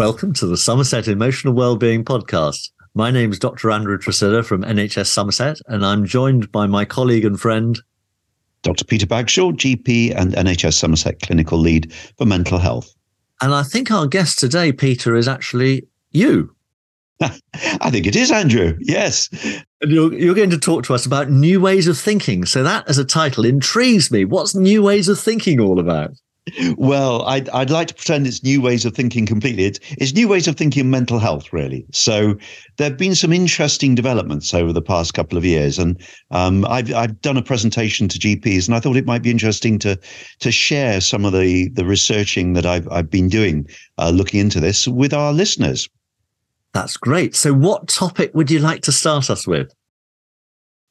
Welcome 0.00 0.32
to 0.32 0.46
the 0.46 0.56
Somerset 0.56 1.08
Emotional 1.08 1.52
Wellbeing 1.52 2.06
Podcast. 2.06 2.70
My 2.94 3.10
name 3.10 3.32
is 3.32 3.38
Dr. 3.38 3.70
Andrew 3.70 3.98
Tresidder 3.98 4.42
from 4.42 4.62
NHS 4.62 5.08
Somerset, 5.08 5.58
and 5.66 5.84
I'm 5.84 6.06
joined 6.06 6.50
by 6.50 6.66
my 6.66 6.86
colleague 6.86 7.26
and 7.26 7.38
friend, 7.38 7.78
Dr. 8.62 8.86
Peter 8.86 9.04
Bagshaw, 9.04 9.52
GP 9.52 10.16
and 10.16 10.32
NHS 10.32 10.72
Somerset 10.72 11.20
Clinical 11.20 11.58
Lead 11.58 11.92
for 12.16 12.24
Mental 12.24 12.58
Health. 12.58 12.94
And 13.42 13.52
I 13.52 13.62
think 13.62 13.90
our 13.90 14.06
guest 14.06 14.38
today, 14.38 14.72
Peter, 14.72 15.16
is 15.16 15.28
actually 15.28 15.86
you. 16.12 16.56
I 17.20 17.90
think 17.90 18.06
it 18.06 18.16
is, 18.16 18.30
Andrew. 18.30 18.78
Yes. 18.80 19.28
And 19.82 19.92
you're, 19.92 20.14
you're 20.14 20.34
going 20.34 20.48
to 20.48 20.58
talk 20.58 20.84
to 20.84 20.94
us 20.94 21.04
about 21.04 21.28
new 21.28 21.60
ways 21.60 21.86
of 21.88 21.98
thinking. 21.98 22.46
So, 22.46 22.62
that 22.62 22.88
as 22.88 22.96
a 22.96 23.04
title 23.04 23.44
intrigues 23.44 24.10
me. 24.10 24.24
What's 24.24 24.54
new 24.54 24.82
ways 24.82 25.10
of 25.10 25.20
thinking 25.20 25.60
all 25.60 25.78
about? 25.78 26.12
Well, 26.76 27.22
I'd, 27.22 27.48
I'd 27.50 27.70
like 27.70 27.88
to 27.88 27.94
pretend 27.94 28.26
it's 28.26 28.42
new 28.42 28.60
ways 28.60 28.84
of 28.84 28.94
thinking 28.94 29.26
completely. 29.26 29.64
It's, 29.64 29.80
it's 29.98 30.14
new 30.14 30.28
ways 30.28 30.48
of 30.48 30.56
thinking 30.56 30.90
mental 30.90 31.18
health, 31.18 31.52
really. 31.52 31.84
So 31.92 32.36
there 32.76 32.88
have 32.90 32.98
been 32.98 33.14
some 33.14 33.32
interesting 33.32 33.94
developments 33.94 34.54
over 34.54 34.72
the 34.72 34.82
past 34.82 35.14
couple 35.14 35.36
of 35.36 35.44
years, 35.44 35.78
and 35.78 36.00
um, 36.30 36.64
I've 36.66 36.92
I've 36.94 37.20
done 37.20 37.36
a 37.36 37.42
presentation 37.42 38.08
to 38.08 38.18
GPs, 38.18 38.66
and 38.66 38.74
I 38.74 38.80
thought 38.80 38.96
it 38.96 39.06
might 39.06 39.22
be 39.22 39.30
interesting 39.30 39.78
to 39.80 39.98
to 40.40 40.52
share 40.52 41.00
some 41.00 41.24
of 41.24 41.32
the 41.32 41.68
the 41.70 41.84
researching 41.84 42.54
that 42.54 42.66
I've 42.66 42.88
I've 42.90 43.10
been 43.10 43.28
doing, 43.28 43.68
uh, 43.98 44.10
looking 44.10 44.40
into 44.40 44.60
this 44.60 44.88
with 44.88 45.12
our 45.12 45.32
listeners. 45.32 45.88
That's 46.72 46.96
great. 46.96 47.34
So, 47.34 47.52
what 47.52 47.88
topic 47.88 48.32
would 48.34 48.50
you 48.50 48.60
like 48.60 48.82
to 48.82 48.92
start 48.92 49.30
us 49.30 49.46
with? 49.46 49.74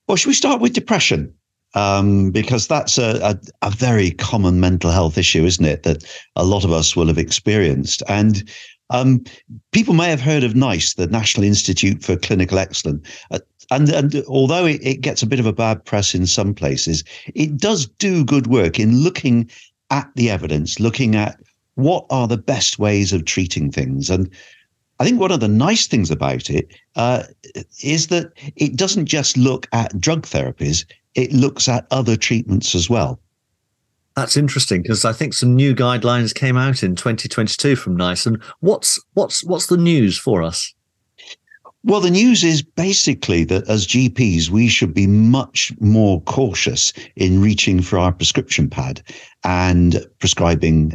Well, 0.07 0.17
should 0.17 0.29
we 0.29 0.33
start 0.33 0.59
with 0.59 0.73
depression? 0.73 1.33
Um, 1.75 2.31
because 2.31 2.67
that's 2.67 2.97
a, 2.97 3.19
a, 3.21 3.67
a, 3.67 3.69
very 3.69 4.11
common 4.11 4.59
mental 4.59 4.91
health 4.91 5.17
issue, 5.17 5.45
isn't 5.45 5.65
it? 5.65 5.83
That 5.83 6.03
a 6.35 6.43
lot 6.43 6.63
of 6.63 6.71
us 6.71 6.95
will 6.95 7.07
have 7.07 7.17
experienced. 7.17 8.01
And 8.07 8.49
um, 8.89 9.23
people 9.71 9.93
may 9.93 10.09
have 10.09 10.21
heard 10.21 10.43
of 10.43 10.55
NICE, 10.55 10.95
the 10.95 11.07
National 11.07 11.45
Institute 11.45 12.03
for 12.03 12.15
Clinical 12.15 12.57
Excellence. 12.57 13.07
Uh, 13.29 13.39
and, 13.71 13.89
and 13.89 14.23
although 14.27 14.65
it, 14.65 14.81
it 14.81 15.01
gets 15.01 15.21
a 15.21 15.27
bit 15.27 15.39
of 15.39 15.45
a 15.45 15.53
bad 15.53 15.85
press 15.85 16.15
in 16.15 16.25
some 16.25 16.55
places, 16.55 17.03
it 17.35 17.57
does 17.57 17.85
do 17.85 18.25
good 18.25 18.47
work 18.47 18.79
in 18.79 18.97
looking 18.97 19.49
at 19.91 20.09
the 20.15 20.29
evidence, 20.29 20.79
looking 20.79 21.15
at 21.15 21.39
what 21.75 22.05
are 22.09 22.27
the 22.27 22.37
best 22.37 22.79
ways 22.79 23.13
of 23.13 23.25
treating 23.25 23.71
things. 23.71 24.09
And 24.09 24.29
I 24.99 25.05
think 25.05 25.19
one 25.19 25.31
of 25.31 25.39
the 25.39 25.47
nice 25.47 25.87
things 25.87 26.11
about 26.11 26.49
it 26.49 26.73
uh, 26.95 27.23
is 27.83 28.07
that 28.07 28.33
it 28.55 28.75
doesn't 28.75 29.05
just 29.05 29.37
look 29.37 29.67
at 29.71 29.99
drug 29.99 30.23
therapies, 30.23 30.83
it 31.15 31.31
looks 31.33 31.67
at 31.67 31.87
other 31.91 32.15
treatments 32.15 32.75
as 32.75 32.89
well. 32.89 33.19
That's 34.15 34.37
interesting 34.37 34.81
because 34.81 35.05
I 35.05 35.13
think 35.13 35.33
some 35.33 35.55
new 35.55 35.73
guidelines 35.73 36.33
came 36.33 36.57
out 36.57 36.83
in 36.83 36.95
2022 36.95 37.75
from 37.75 37.95
NICE. 37.95 38.25
And 38.25 38.43
what's 38.59 39.01
what's 39.13 39.43
what's 39.45 39.67
the 39.67 39.77
news 39.77 40.17
for 40.17 40.43
us? 40.43 40.73
Well, 41.83 42.01
the 42.01 42.11
news 42.11 42.43
is 42.43 42.61
basically 42.61 43.45
that 43.45 43.69
as 43.69 43.87
GPs, 43.87 44.49
we 44.49 44.67
should 44.67 44.93
be 44.93 45.07
much 45.07 45.71
more 45.79 46.21
cautious 46.23 46.91
in 47.15 47.41
reaching 47.41 47.81
for 47.81 47.97
our 47.97 48.11
prescription 48.11 48.69
pad 48.69 49.01
and 49.45 50.05
prescribing 50.19 50.93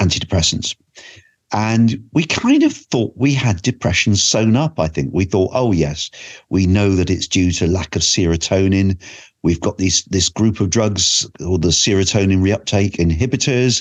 antidepressants. 0.00 0.74
And 1.52 2.02
we 2.12 2.24
kind 2.24 2.64
of 2.64 2.72
thought 2.72 3.12
we 3.16 3.32
had 3.32 3.62
depression 3.62 4.16
sewn 4.16 4.56
up. 4.56 4.80
I 4.80 4.88
think 4.88 5.10
we 5.12 5.24
thought, 5.24 5.52
oh, 5.54 5.70
yes, 5.70 6.10
we 6.48 6.66
know 6.66 6.96
that 6.96 7.08
it's 7.08 7.28
due 7.28 7.52
to 7.52 7.68
lack 7.68 7.94
of 7.94 8.02
serotonin. 8.02 9.00
We've 9.46 9.60
got 9.60 9.78
this 9.78 10.28
group 10.28 10.58
of 10.58 10.70
drugs 10.70 11.24
or 11.38 11.56
the 11.56 11.68
serotonin 11.68 12.40
reuptake 12.40 12.96
inhibitors. 12.96 13.80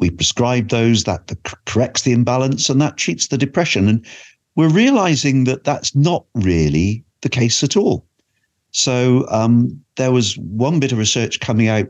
We 0.00 0.10
prescribe 0.10 0.70
those 0.70 1.04
that 1.04 1.30
corrects 1.66 2.02
the 2.02 2.10
imbalance 2.10 2.68
and 2.68 2.80
that 2.80 2.96
treats 2.96 3.28
the 3.28 3.38
depression. 3.38 3.86
And 3.86 4.04
we're 4.56 4.68
realizing 4.68 5.44
that 5.44 5.62
that's 5.62 5.94
not 5.94 6.24
really 6.34 7.04
the 7.20 7.28
case 7.28 7.62
at 7.62 7.76
all. 7.76 8.04
So 8.72 9.24
um, 9.30 9.80
there 9.94 10.10
was 10.10 10.36
one 10.36 10.80
bit 10.80 10.90
of 10.90 10.98
research 10.98 11.38
coming 11.38 11.68
out 11.68 11.86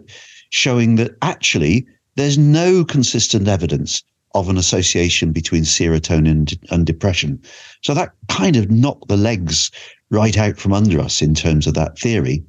showing 0.50 0.96
that 0.96 1.12
actually 1.22 1.86
there's 2.16 2.36
no 2.36 2.84
consistent 2.84 3.48
evidence 3.48 4.02
of 4.34 4.50
an 4.50 4.58
association 4.58 5.32
between 5.32 5.62
serotonin 5.62 6.58
and 6.70 6.84
depression. 6.84 7.40
So 7.80 7.94
that 7.94 8.12
kind 8.28 8.56
of 8.56 8.70
knocked 8.70 9.08
the 9.08 9.16
legs 9.16 9.70
right 10.10 10.36
out 10.36 10.58
from 10.58 10.74
under 10.74 11.00
us 11.00 11.22
in 11.22 11.34
terms 11.34 11.66
of 11.66 11.72
that 11.72 11.98
theory. 11.98 12.44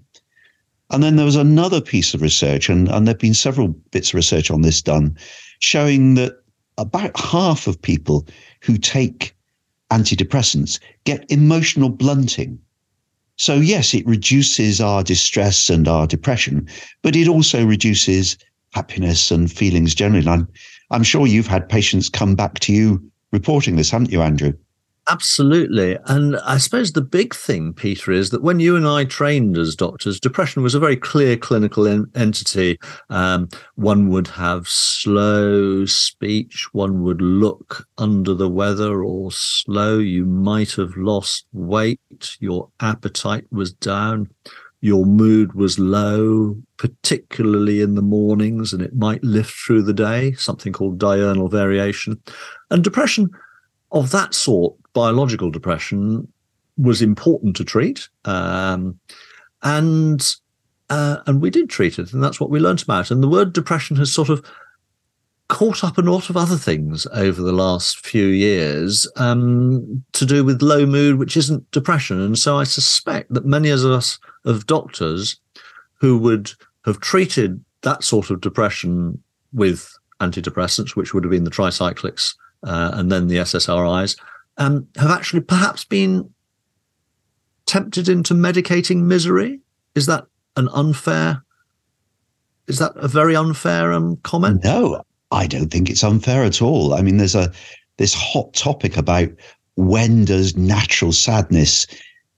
And 0.91 1.01
then 1.01 1.16
there 1.16 1.25
was 1.25 1.35
another 1.35 1.81
piece 1.81 2.13
of 2.13 2.22
research, 2.22 2.69
and, 2.69 2.88
and 2.90 3.07
there 3.07 3.13
have 3.13 3.19
been 3.19 3.34
several 3.34 3.69
bits 3.91 4.09
of 4.09 4.16
research 4.16 4.51
on 4.51 4.62
this 4.62 4.81
done, 4.81 5.18
showing 5.59 6.16
that 6.16 6.34
about 6.78 7.18
half 7.19 7.68
of 7.68 7.81
people 7.81 8.28
who 8.62 8.78
take 8.78 9.35
antidepressants 9.91 10.79
get 11.06 11.29
emotional 11.29 11.90
blunting. 11.90 12.59
So, 13.38 13.56
yes, 13.56 13.94
it 13.94 14.06
reduces 14.06 14.79
our 14.79 15.03
distress 15.03 15.69
and 15.69 15.88
our 15.88 16.07
depression, 16.07 16.68
but 17.02 17.16
it 17.16 17.28
also 17.28 17.66
reduces 17.66 18.38
happiness 18.73 19.31
and 19.31 19.52
feelings 19.52 19.96
generally. 19.96 20.19
And 20.19 20.29
I'm, 20.29 20.47
I'm 20.91 21.03
sure 21.03 21.28
you've 21.28 21.47
had 21.47 21.67
patients 21.67 22.09
come 22.09 22.35
back 22.35 22.59
to 22.59 22.73
you 22.73 23.12
reporting 23.31 23.75
this, 23.75 23.90
haven't 23.90 24.12
you, 24.12 24.22
Andrew? 24.22 24.53
Absolutely. 25.08 25.98
And 26.06 26.36
I 26.38 26.58
suppose 26.58 26.92
the 26.92 27.02
big 27.02 27.36
thing, 27.36 27.74
Peter, 27.74 28.12
is 28.12 28.32
that 28.32 28.42
when 28.42 28.60
you 28.60 28.76
and 28.76 28.88
I 28.88 29.06
trained 29.06 29.56
as 29.56 29.76
doctors, 29.76 30.20
depression 30.20 30.64
was 30.64 30.74
a 30.74 30.80
very 30.80 30.98
clear 30.98 31.38
clinical 31.38 31.88
en- 31.88 32.08
entity. 32.16 32.80
Um, 33.12 33.50
one 33.76 34.10
would 34.10 34.28
have 34.30 34.68
slow 34.68 35.86
speech, 35.86 36.68
one 36.72 37.04
would 37.04 37.22
look 37.22 37.88
under 38.00 38.34
the 38.34 38.50
weather 38.50 39.04
or 39.04 39.32
slow. 39.32 40.00
You 40.00 40.26
might 40.26 40.72
have 40.72 40.98
lost 40.98 41.46
weight, 41.54 42.00
your 42.40 42.70
appetite 42.80 43.46
was 43.52 43.74
down, 43.74 44.28
your 44.82 45.06
mood 45.06 45.54
was 45.54 45.78
low, 45.78 46.56
particularly 46.78 47.82
in 47.82 47.94
the 47.94 48.02
mornings, 48.02 48.74
and 48.74 48.82
it 48.82 48.96
might 48.96 49.24
lift 49.24 49.54
through 49.54 49.84
the 49.84 49.94
day, 49.94 50.32
something 50.34 50.74
called 50.74 50.98
diurnal 50.98 51.48
variation. 51.48 52.20
And 52.72 52.84
depression 52.84 53.30
of 53.92 54.10
that 54.10 54.34
sort 54.34 54.76
biological 54.96 55.52
depression 55.52 56.28
was 56.78 57.04
important 57.04 57.56
to 57.58 57.64
treat. 57.64 58.10
Um, 58.26 59.00
and 59.62 60.36
uh, 60.90 61.18
and 61.26 61.42
we 61.42 61.50
did 61.50 61.70
treat 61.70 62.00
it, 62.00 62.14
and 62.14 62.24
that's 62.24 62.40
what 62.40 62.50
we 62.50 62.60
learned 62.60 62.82
about. 62.82 63.12
And 63.12 63.22
the 63.22 63.30
word 63.30 63.54
depression 63.54 63.96
has 63.98 64.12
sort 64.14 64.30
of 64.30 64.44
caught 65.48 65.84
up 65.84 65.98
a 65.98 66.02
lot 66.02 66.30
of 66.30 66.38
other 66.38 66.58
things 66.58 67.06
over 67.08 67.42
the 67.42 67.52
last 67.52 68.06
few 68.06 68.26
years 68.26 69.08
um, 69.16 70.04
to 70.14 70.26
do 70.26 70.44
with 70.44 70.62
low 70.62 70.86
mood, 70.86 71.18
which 71.18 71.38
isn't 71.38 71.70
depression. 71.72 72.20
And 72.20 72.38
so 72.38 72.58
I 72.58 72.64
suspect 72.64 73.34
that 73.34 73.46
many 73.46 73.70
of 73.70 73.84
us 73.86 74.20
of 74.44 74.66
doctors 74.66 75.40
who 75.96 76.18
would 76.18 76.52
have 76.86 77.00
treated 77.00 77.64
that 77.82 78.04
sort 78.04 78.30
of 78.30 78.42
depression 78.42 79.22
with 79.54 79.96
antidepressants, 80.20 80.96
which 80.96 81.14
would 81.14 81.24
have 81.24 81.32
been 81.32 81.44
the 81.44 81.52
tricyclics 81.52 82.36
uh, 82.64 82.92
and 82.94 83.12
then 83.12 83.28
the 83.28 83.38
SSRIs, 83.38 84.18
um, 84.58 84.88
have 84.98 85.12
actually 85.12 85.42
perhaps 85.42 85.84
been 85.84 86.30
tempted 87.66 88.08
into 88.08 88.34
medicating 88.34 89.04
misery. 89.04 89.60
Is 89.96 90.06
that 90.06 90.26
an 90.56 90.70
unfair? 90.74 91.44
Is 92.68 92.80
that 92.80 92.94
a 92.96 93.08
very 93.08 93.36
unfair 93.36 93.94
um, 93.94 94.18
comment? 94.18 94.64
No, 94.64 95.04
I 95.32 95.48
don't 95.48 95.70
think 95.70 95.90
it's 95.90 96.04
unfair 96.04 96.44
at 96.44 96.62
all. 96.62 96.94
I 96.94 97.02
mean, 97.02 97.18
there's 97.18 97.36
a 97.36 97.52
this 97.98 98.14
hot 98.14 98.54
topic 98.54 98.98
about 98.98 99.30
when 99.76 100.26
does 100.26 100.56
natural 100.58 101.12
sadness 101.12 101.88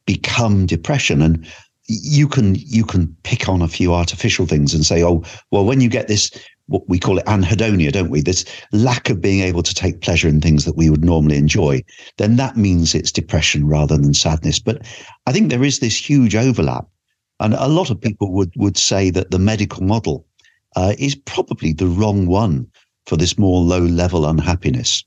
become 0.05 0.65
depression, 0.65 1.21
and 1.21 1.47
you 1.87 2.27
can 2.27 2.55
you 2.55 2.83
can 2.83 3.15
pick 3.23 3.47
on 3.47 3.61
a 3.61 3.67
few 3.67 3.93
artificial 3.93 4.45
things 4.45 4.73
and 4.73 4.85
say, 4.85 5.03
oh, 5.03 5.23
well, 5.51 5.65
when 5.65 5.81
you 5.81 5.89
get 5.89 6.07
this 6.07 6.31
what 6.67 6.87
we 6.87 6.99
call 6.99 7.17
it 7.17 7.25
anhedonia, 7.25 7.91
don't 7.91 8.09
we? 8.09 8.21
This 8.21 8.45
lack 8.71 9.09
of 9.09 9.21
being 9.21 9.41
able 9.41 9.63
to 9.63 9.73
take 9.73 10.01
pleasure 10.01 10.27
in 10.27 10.41
things 10.41 10.65
that 10.65 10.77
we 10.77 10.89
would 10.89 11.03
normally 11.03 11.37
enjoy, 11.37 11.83
then 12.17 12.35
that 12.35 12.57
means 12.57 12.93
it's 12.93 13.11
depression 13.11 13.67
rather 13.67 13.97
than 13.97 14.13
sadness. 14.13 14.59
But 14.59 14.85
I 15.25 15.31
think 15.31 15.49
there 15.49 15.63
is 15.63 15.79
this 15.79 15.97
huge 15.97 16.35
overlap. 16.35 16.85
And 17.39 17.53
a 17.53 17.67
lot 17.67 17.89
of 17.89 18.01
people 18.01 18.31
would, 18.33 18.51
would 18.57 18.77
say 18.77 19.09
that 19.11 19.31
the 19.31 19.39
medical 19.39 19.83
model 19.83 20.25
uh, 20.75 20.93
is 20.97 21.15
probably 21.15 21.73
the 21.73 21.87
wrong 21.87 22.27
one 22.27 22.67
for 23.05 23.15
this 23.15 23.37
more 23.37 23.61
low 23.61 23.79
level 23.79 24.25
unhappiness. 24.25 25.03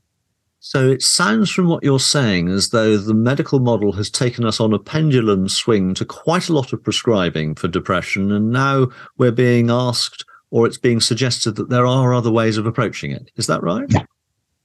So 0.63 0.91
it 0.91 1.03
sounds 1.03 1.51
from 1.51 1.69
what 1.69 1.83
you're 1.83 1.99
saying 1.99 2.49
as 2.49 2.69
though 2.69 2.99
the 2.99 3.15
medical 3.15 3.61
model 3.61 3.93
has 3.93 4.11
taken 4.11 4.45
us 4.45 4.61
on 4.61 4.75
a 4.75 4.79
pendulum 4.79 5.49
swing 5.49 5.95
to 5.95 6.05
quite 6.05 6.49
a 6.49 6.53
lot 6.53 6.75
of 6.75 6.85
prescribing 6.85 7.55
for 7.55 7.67
depression. 7.67 8.31
And 8.31 8.51
now 8.51 8.89
we're 9.17 9.33
being 9.33 9.71
asked 9.71 10.25
or 10.51 10.67
it's 10.67 10.79
being 10.79 11.01
suggested 11.01 11.57
that 11.57 11.71
there 11.71 11.87
are 11.87 12.15
other 12.15 12.31
ways 12.31 12.57
of 12.57 12.67
approaching 12.67 13.13
it. 13.13 13.31
Is 13.37 13.47
that 13.47 13.63
right? 13.63 13.87
Yeah. 13.89 14.05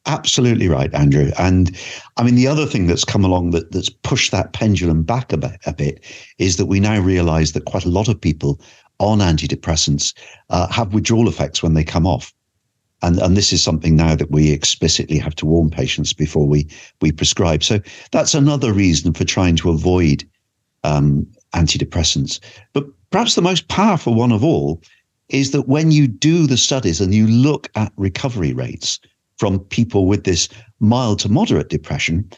Absolutely 0.08 0.68
right, 0.68 0.94
Andrew. 0.94 1.32
And 1.40 1.76
I 2.18 2.24
mean, 2.24 2.36
the 2.36 2.48
other 2.48 2.68
thing 2.68 2.86
that's 2.86 3.04
come 3.04 3.26
along 3.26 3.52
that, 3.52 3.72
that's 3.72 3.90
pushed 3.90 4.32
that 4.32 4.54
pendulum 4.54 5.02
back 5.02 5.34
a 5.34 5.38
bit, 5.38 5.60
a 5.66 5.74
bit 5.74 6.04
is 6.38 6.58
that 6.58 6.68
we 6.68 6.80
now 6.80 7.00
realize 7.00 7.54
that 7.54 7.66
quite 7.66 7.86
a 7.86 7.90
lot 7.90 8.08
of 8.08 8.22
people 8.22 8.62
on 9.00 9.18
antidepressants 9.18 10.14
uh, 10.52 10.68
have 10.72 10.94
withdrawal 10.94 11.28
effects 11.28 11.64
when 11.64 11.74
they 11.74 11.84
come 11.84 12.06
off. 12.06 12.32
and 13.02 13.20
and 13.20 13.38
this 13.38 13.54
is 13.54 13.62
something 13.62 13.96
now 13.96 14.16
that 14.16 14.32
we 14.32 14.52
explicitly 14.52 15.18
have 15.18 15.36
to 15.36 15.46
warn 15.46 15.70
patients 15.70 16.14
before 16.14 16.48
we 16.48 16.68
we 17.02 17.12
prescribe. 17.12 17.64
So 17.64 17.80
that's 18.12 18.34
another 18.34 18.74
reason 18.74 19.14
for 19.14 19.26
trying 19.26 19.56
to 19.58 19.70
avoid 19.70 20.24
um, 20.84 21.28
antidepressants. 21.54 22.40
But 22.74 22.86
perhaps 23.12 23.36
the 23.36 23.42
most 23.42 23.68
powerful 23.68 24.14
one 24.14 24.32
of 24.32 24.44
all 24.44 24.82
is 25.30 25.52
that 25.52 25.68
when 25.68 25.92
you 25.92 26.08
do 26.08 26.48
the 26.48 26.58
studies 26.58 27.02
and 27.02 27.14
you 27.14 27.28
look 27.28 27.70
at 27.76 27.92
recovery 27.98 28.54
rates 28.54 29.00
from 29.38 29.60
people 29.60 30.08
with 30.08 30.24
this 30.24 30.48
mild 30.80 31.20
to 31.20 31.30
moderate 31.30 31.70
depression, 31.70 32.30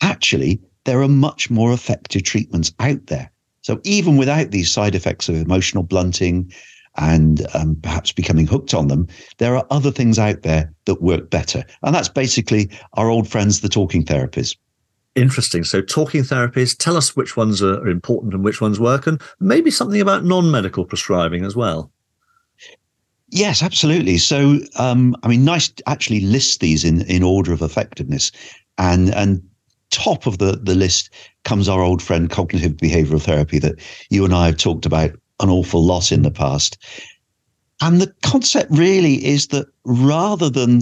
actually 0.00 0.60
there 0.84 1.02
are 1.02 1.08
much 1.08 1.50
more 1.50 1.72
effective 1.72 2.22
treatments 2.22 2.72
out 2.80 3.06
there. 3.06 3.30
So 3.62 3.80
even 3.84 4.16
without 4.16 4.50
these 4.50 4.70
side 4.70 4.94
effects 4.94 5.28
of 5.28 5.34
emotional 5.36 5.82
blunting, 5.82 6.52
and 6.98 7.46
um, 7.54 7.76
perhaps 7.82 8.12
becoming 8.12 8.46
hooked 8.46 8.74
on 8.74 8.88
them, 8.88 9.06
there 9.38 9.56
are 9.56 9.66
other 9.70 9.90
things 9.90 10.18
out 10.18 10.42
there 10.42 10.72
that 10.86 11.00
work 11.00 11.30
better. 11.30 11.64
And 11.82 11.94
that's 11.94 12.08
basically 12.08 12.70
our 12.94 13.08
old 13.08 13.28
friends, 13.28 13.60
the 13.60 13.68
talking 13.68 14.04
therapies. 14.04 14.56
Interesting. 15.14 15.64
So, 15.64 15.80
talking 15.80 16.22
therapies, 16.22 16.76
tell 16.76 16.96
us 16.96 17.16
which 17.16 17.36
ones 17.36 17.62
are 17.62 17.86
important 17.86 18.34
and 18.34 18.44
which 18.44 18.60
ones 18.60 18.78
work, 18.78 19.06
and 19.06 19.20
maybe 19.40 19.70
something 19.70 20.00
about 20.00 20.24
non 20.24 20.50
medical 20.50 20.84
prescribing 20.84 21.44
as 21.44 21.56
well. 21.56 21.90
Yes, 23.30 23.62
absolutely. 23.62 24.18
So, 24.18 24.58
um, 24.76 25.14
I 25.22 25.28
mean, 25.28 25.44
NICE 25.44 25.68
to 25.68 25.88
actually 25.88 26.20
list 26.20 26.60
these 26.60 26.84
in, 26.84 27.02
in 27.02 27.22
order 27.22 27.52
of 27.52 27.62
effectiveness. 27.62 28.32
And, 28.78 29.14
and 29.14 29.42
top 29.90 30.26
of 30.26 30.38
the, 30.38 30.52
the 30.62 30.74
list 30.74 31.10
comes 31.44 31.68
our 31.68 31.82
old 31.82 32.02
friend 32.02 32.30
cognitive 32.30 32.72
behavioral 32.72 33.22
therapy 33.22 33.58
that 33.58 33.74
you 34.10 34.24
and 34.24 34.34
I 34.34 34.46
have 34.46 34.56
talked 34.56 34.86
about 34.86 35.10
an 35.40 35.50
awful 35.50 35.84
lot 35.84 36.10
in 36.10 36.22
the 36.22 36.30
past. 36.30 36.78
And 37.80 38.00
the 38.00 38.12
concept 38.22 38.70
really 38.72 39.24
is 39.24 39.48
that 39.48 39.66
rather 39.84 40.50
than 40.50 40.80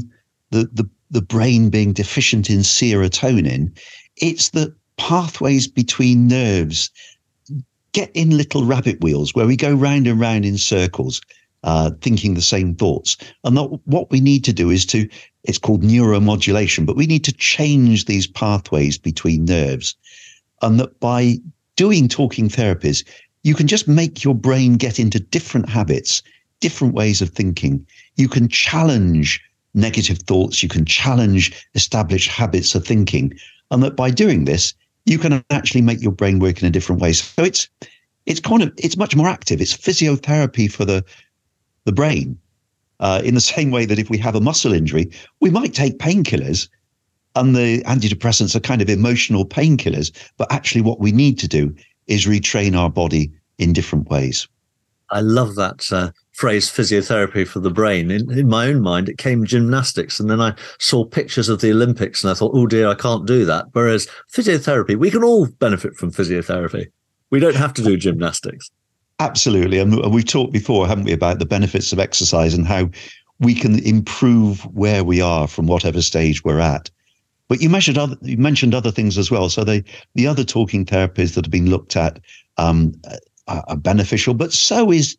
the, 0.50 0.68
the, 0.72 0.88
the 1.10 1.22
brain 1.22 1.68
being 1.68 1.92
deficient 1.92 2.48
in 2.48 2.60
serotonin, 2.60 3.76
it's 4.16 4.50
that 4.50 4.74
pathways 4.96 5.66
between 5.68 6.26
nerves 6.26 6.90
get 7.92 8.10
in 8.14 8.36
little 8.36 8.64
rabbit 8.64 9.00
wheels 9.00 9.34
where 9.34 9.46
we 9.46 9.56
go 9.56 9.74
round 9.74 10.06
and 10.06 10.20
round 10.20 10.44
in 10.44 10.58
circles, 10.58 11.20
uh, 11.66 11.90
thinking 12.00 12.34
the 12.34 12.42
same 12.42 12.74
thoughts. 12.74 13.16
And 13.44 13.56
that, 13.56 13.80
what 13.84 14.10
we 14.10 14.20
need 14.20 14.44
to 14.44 14.52
do 14.52 14.70
is 14.70 14.86
to, 14.86 15.08
it's 15.42 15.58
called 15.58 15.82
neuromodulation, 15.82 16.86
but 16.86 16.96
we 16.96 17.06
need 17.06 17.24
to 17.24 17.32
change 17.32 18.04
these 18.04 18.26
pathways 18.26 18.96
between 18.96 19.44
nerves. 19.44 19.96
And 20.62 20.80
that 20.80 20.98
by 21.00 21.38
doing 21.74 22.08
talking 22.08 22.48
therapies, 22.48 23.04
you 23.42 23.54
can 23.54 23.66
just 23.66 23.88
make 23.88 24.24
your 24.24 24.34
brain 24.34 24.76
get 24.76 24.98
into 24.98 25.18
different 25.18 25.68
habits, 25.68 26.22
different 26.60 26.94
ways 26.94 27.20
of 27.20 27.30
thinking. 27.30 27.84
You 28.14 28.28
can 28.28 28.48
challenge 28.48 29.40
negative 29.74 30.18
thoughts. 30.18 30.62
You 30.62 30.68
can 30.68 30.84
challenge 30.84 31.66
established 31.74 32.30
habits 32.30 32.74
of 32.76 32.86
thinking. 32.86 33.34
And 33.72 33.82
that 33.82 33.96
by 33.96 34.10
doing 34.10 34.44
this, 34.44 34.72
you 35.04 35.18
can 35.18 35.44
actually 35.50 35.82
make 35.82 36.00
your 36.00 36.12
brain 36.12 36.38
work 36.38 36.62
in 36.62 36.68
a 36.68 36.70
different 36.70 37.02
way. 37.02 37.12
So 37.12 37.42
it's, 37.42 37.68
it's 38.24 38.40
kind 38.40 38.62
of, 38.62 38.72
it's 38.78 38.96
much 38.96 39.16
more 39.16 39.28
active. 39.28 39.60
It's 39.60 39.76
physiotherapy 39.76 40.70
for 40.70 40.84
the, 40.84 41.04
the 41.86 41.92
brain. 41.92 42.38
Uh, 43.00 43.22
in 43.24 43.34
the 43.34 43.40
same 43.54 43.70
way 43.70 43.86
that 43.86 43.98
if 43.98 44.10
we 44.10 44.18
have 44.18 44.34
a 44.34 44.40
muscle 44.40 44.74
injury, 44.74 45.10
we 45.40 45.48
might 45.48 45.72
take 45.72 45.98
painkillers 45.98 46.68
and 47.34 47.54
the 47.54 47.82
antidepressants 47.84 48.56
are 48.56 48.60
kind 48.60 48.82
of 48.82 48.88
emotional 48.88 49.46
painkillers. 49.46 50.10
But 50.36 50.50
actually, 50.50 50.80
what 50.82 51.00
we 51.00 51.12
need 51.12 51.38
to 51.38 51.48
do 51.48 51.74
is 52.06 52.26
retrain 52.26 52.76
our 52.76 52.90
body 52.90 53.30
in 53.58 53.72
different 53.72 54.08
ways. 54.08 54.48
I 55.10 55.20
love 55.20 55.54
that 55.54 55.86
uh, 55.92 56.10
phrase 56.32 56.68
physiotherapy 56.68 57.46
for 57.46 57.60
the 57.60 57.70
brain. 57.70 58.10
In, 58.10 58.30
in, 58.36 58.48
my 58.48 58.66
own 58.66 58.80
mind, 58.80 59.08
it 59.08 59.18
came 59.18 59.44
gymnastics. 59.44 60.18
And 60.18 60.28
then 60.28 60.40
I 60.40 60.54
saw 60.80 61.04
pictures 61.04 61.48
of 61.48 61.60
the 61.60 61.70
Olympics 61.70 62.24
and 62.24 62.30
I 62.30 62.34
thought, 62.34 62.52
oh 62.54 62.66
dear, 62.66 62.88
I 62.88 62.94
can't 62.94 63.26
do 63.26 63.44
that. 63.44 63.66
Whereas 63.72 64.08
physiotherapy, 64.32 64.96
we 64.96 65.10
can 65.10 65.22
all 65.22 65.46
benefit 65.46 65.94
from 65.94 66.10
physiotherapy. 66.10 66.86
We 67.30 67.38
don't 67.38 67.54
have 67.54 67.74
to 67.74 67.82
do 67.82 67.96
gymnastics. 67.96 68.70
Absolutely. 69.18 69.78
And 69.78 70.12
we've 70.12 70.26
talked 70.26 70.52
before, 70.52 70.86
haven't 70.86 71.04
we, 71.04 71.12
about 71.12 71.38
the 71.38 71.46
benefits 71.46 71.92
of 71.92 71.98
exercise 71.98 72.52
and 72.52 72.66
how 72.66 72.90
we 73.38 73.54
can 73.54 73.78
improve 73.80 74.64
where 74.74 75.04
we 75.04 75.20
are 75.20 75.46
from 75.46 75.66
whatever 75.66 76.02
stage 76.02 76.44
we're 76.44 76.60
at. 76.60 76.90
But 77.48 77.60
you 77.60 77.70
mentioned 77.70 77.96
other 77.96 78.16
you 78.22 78.36
mentioned 78.36 78.74
other 78.74 78.90
things 78.90 79.16
as 79.16 79.30
well. 79.30 79.48
So 79.48 79.64
the 79.64 79.84
the 80.14 80.26
other 80.26 80.44
talking 80.44 80.84
therapies 80.84 81.34
that 81.34 81.44
have 81.44 81.52
been 81.52 81.70
looked 81.70 81.96
at 81.96 82.18
um, 82.58 82.92
are 83.46 83.76
beneficial, 83.76 84.34
but 84.34 84.52
so 84.52 84.90
is 84.90 85.16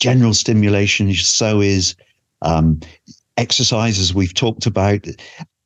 general 0.00 0.32
stimulation. 0.32 1.12
So 1.12 1.60
is 1.60 1.94
um, 2.42 2.80
exercise, 3.36 3.98
as 3.98 4.14
we've 4.14 4.34
talked 4.34 4.66
about. 4.66 5.06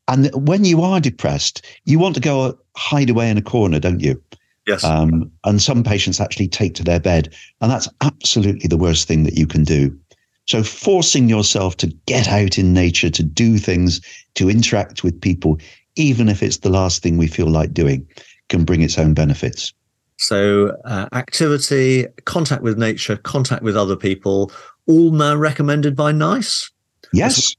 And 0.08 0.30
when 0.34 0.64
you 0.64 0.82
are 0.82 1.00
depressed, 1.00 1.64
you 1.84 2.00
want 2.00 2.16
to 2.16 2.20
go 2.20 2.58
hide 2.76 3.10
away 3.10 3.30
in 3.30 3.38
a 3.38 3.42
corner, 3.42 3.78
don't 3.78 4.00
you? 4.00 4.20
Yes. 4.66 4.84
Um, 4.84 5.30
and 5.44 5.60
some 5.60 5.82
patients 5.82 6.20
actually 6.20 6.48
take 6.48 6.74
to 6.74 6.84
their 6.84 7.00
bed, 7.00 7.34
and 7.60 7.70
that's 7.70 7.88
absolutely 8.02 8.68
the 8.68 8.76
worst 8.76 9.08
thing 9.08 9.24
that 9.24 9.34
you 9.34 9.46
can 9.46 9.64
do. 9.64 9.98
So, 10.46 10.62
forcing 10.62 11.28
yourself 11.28 11.76
to 11.78 11.86
get 12.06 12.28
out 12.28 12.58
in 12.58 12.72
nature, 12.72 13.10
to 13.10 13.22
do 13.22 13.58
things, 13.58 14.00
to 14.34 14.50
interact 14.50 15.02
with 15.02 15.20
people, 15.20 15.58
even 15.96 16.28
if 16.28 16.42
it's 16.42 16.58
the 16.58 16.70
last 16.70 17.02
thing 17.02 17.16
we 17.16 17.26
feel 17.26 17.48
like 17.48 17.72
doing, 17.72 18.06
can 18.48 18.64
bring 18.64 18.82
its 18.82 18.98
own 18.98 19.14
benefits. 19.14 19.72
So, 20.18 20.76
uh, 20.84 21.08
activity, 21.12 22.06
contact 22.26 22.62
with 22.62 22.76
nature, 22.76 23.16
contact 23.16 23.62
with 23.62 23.76
other 23.76 23.96
people, 23.96 24.52
all 24.86 25.12
now 25.12 25.34
recommended 25.34 25.96
by 25.96 26.12
NICE. 26.12 26.70
Yes, 27.12 27.56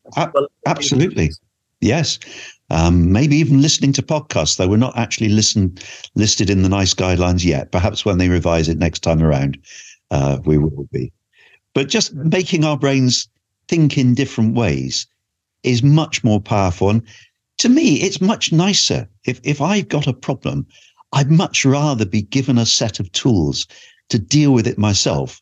absolutely. 0.67 1.31
Yes. 1.81 2.19
Um, 2.71 3.11
maybe 3.11 3.35
even 3.35 3.61
listening 3.61 3.91
to 3.93 4.01
podcasts, 4.01 4.55
though 4.55 4.69
we're 4.69 4.77
not 4.77 4.97
actually 4.97 5.27
listen, 5.27 5.77
listed 6.15 6.49
in 6.49 6.61
the 6.61 6.69
NICE 6.69 6.93
guidelines 6.93 7.43
yet. 7.43 7.73
Perhaps 7.73 8.05
when 8.05 8.17
they 8.17 8.29
revise 8.29 8.69
it 8.69 8.77
next 8.77 8.99
time 8.99 9.21
around, 9.21 9.57
uh, 10.09 10.39
we 10.45 10.57
will 10.57 10.87
be. 10.89 11.11
But 11.73 11.89
just 11.89 12.13
making 12.13 12.63
our 12.63 12.77
brains 12.77 13.27
think 13.67 13.97
in 13.97 14.13
different 14.13 14.55
ways 14.55 15.05
is 15.63 15.83
much 15.83 16.23
more 16.23 16.39
powerful. 16.39 16.89
And 16.89 17.03
to 17.57 17.67
me, 17.67 18.01
it's 18.01 18.21
much 18.21 18.53
nicer 18.53 19.05
if, 19.25 19.41
if 19.43 19.59
I've 19.59 19.89
got 19.89 20.07
a 20.07 20.13
problem, 20.13 20.65
I'd 21.11 21.29
much 21.29 21.65
rather 21.65 22.05
be 22.05 22.21
given 22.21 22.57
a 22.57 22.65
set 22.65 23.01
of 23.01 23.11
tools 23.11 23.67
to 24.07 24.17
deal 24.17 24.53
with 24.53 24.65
it 24.65 24.77
myself 24.77 25.41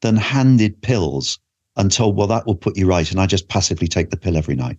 than 0.00 0.16
handed 0.16 0.80
pills 0.80 1.38
and 1.76 1.92
told, 1.92 2.16
well, 2.16 2.26
that 2.28 2.46
will 2.46 2.54
put 2.54 2.78
you 2.78 2.86
right. 2.86 3.10
And 3.10 3.20
I 3.20 3.26
just 3.26 3.48
passively 3.48 3.86
take 3.86 4.08
the 4.08 4.16
pill 4.16 4.38
every 4.38 4.56
night. 4.56 4.78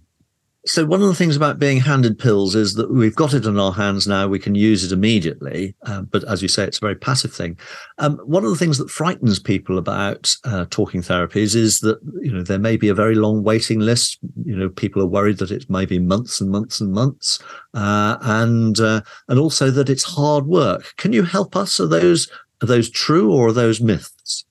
So 0.65 0.85
one 0.85 1.01
of 1.01 1.07
the 1.07 1.15
things 1.15 1.35
about 1.35 1.57
being 1.57 1.79
handed 1.79 2.19
pills 2.19 2.53
is 2.53 2.75
that 2.75 2.91
we've 2.91 3.15
got 3.15 3.33
it 3.33 3.47
in 3.47 3.59
our 3.59 3.71
hands 3.71 4.07
now. 4.07 4.27
We 4.27 4.37
can 4.37 4.53
use 4.53 4.83
it 4.83 4.91
immediately, 4.91 5.75
uh, 5.87 6.03
but 6.03 6.23
as 6.25 6.43
you 6.43 6.47
say, 6.47 6.63
it's 6.65 6.77
a 6.77 6.81
very 6.81 6.95
passive 6.95 7.33
thing. 7.33 7.57
Um, 7.97 8.19
one 8.25 8.43
of 8.43 8.51
the 8.51 8.55
things 8.57 8.77
that 8.77 8.91
frightens 8.91 9.39
people 9.39 9.79
about 9.79 10.35
uh, 10.43 10.67
talking 10.69 11.01
therapies 11.01 11.55
is 11.55 11.79
that 11.79 11.99
you 12.21 12.31
know 12.31 12.43
there 12.43 12.59
may 12.59 12.77
be 12.77 12.89
a 12.89 12.93
very 12.93 13.15
long 13.15 13.41
waiting 13.41 13.79
list. 13.79 14.19
You 14.45 14.55
know, 14.55 14.69
people 14.69 15.01
are 15.01 15.07
worried 15.07 15.39
that 15.39 15.49
it 15.49 15.67
may 15.67 15.87
be 15.87 15.97
months 15.97 16.39
and 16.39 16.51
months 16.51 16.79
and 16.79 16.93
months, 16.93 17.39
uh, 17.73 18.17
and 18.21 18.79
uh, 18.79 19.01
and 19.29 19.39
also 19.39 19.71
that 19.71 19.89
it's 19.89 20.03
hard 20.03 20.45
work. 20.45 20.93
Can 20.97 21.11
you 21.11 21.23
help 21.23 21.55
us? 21.55 21.79
Are 21.79 21.87
those 21.87 22.29
are 22.61 22.67
those 22.67 22.89
true 22.89 23.31
or 23.31 23.47
are 23.47 23.53
those 23.53 23.81
myths? 23.81 24.45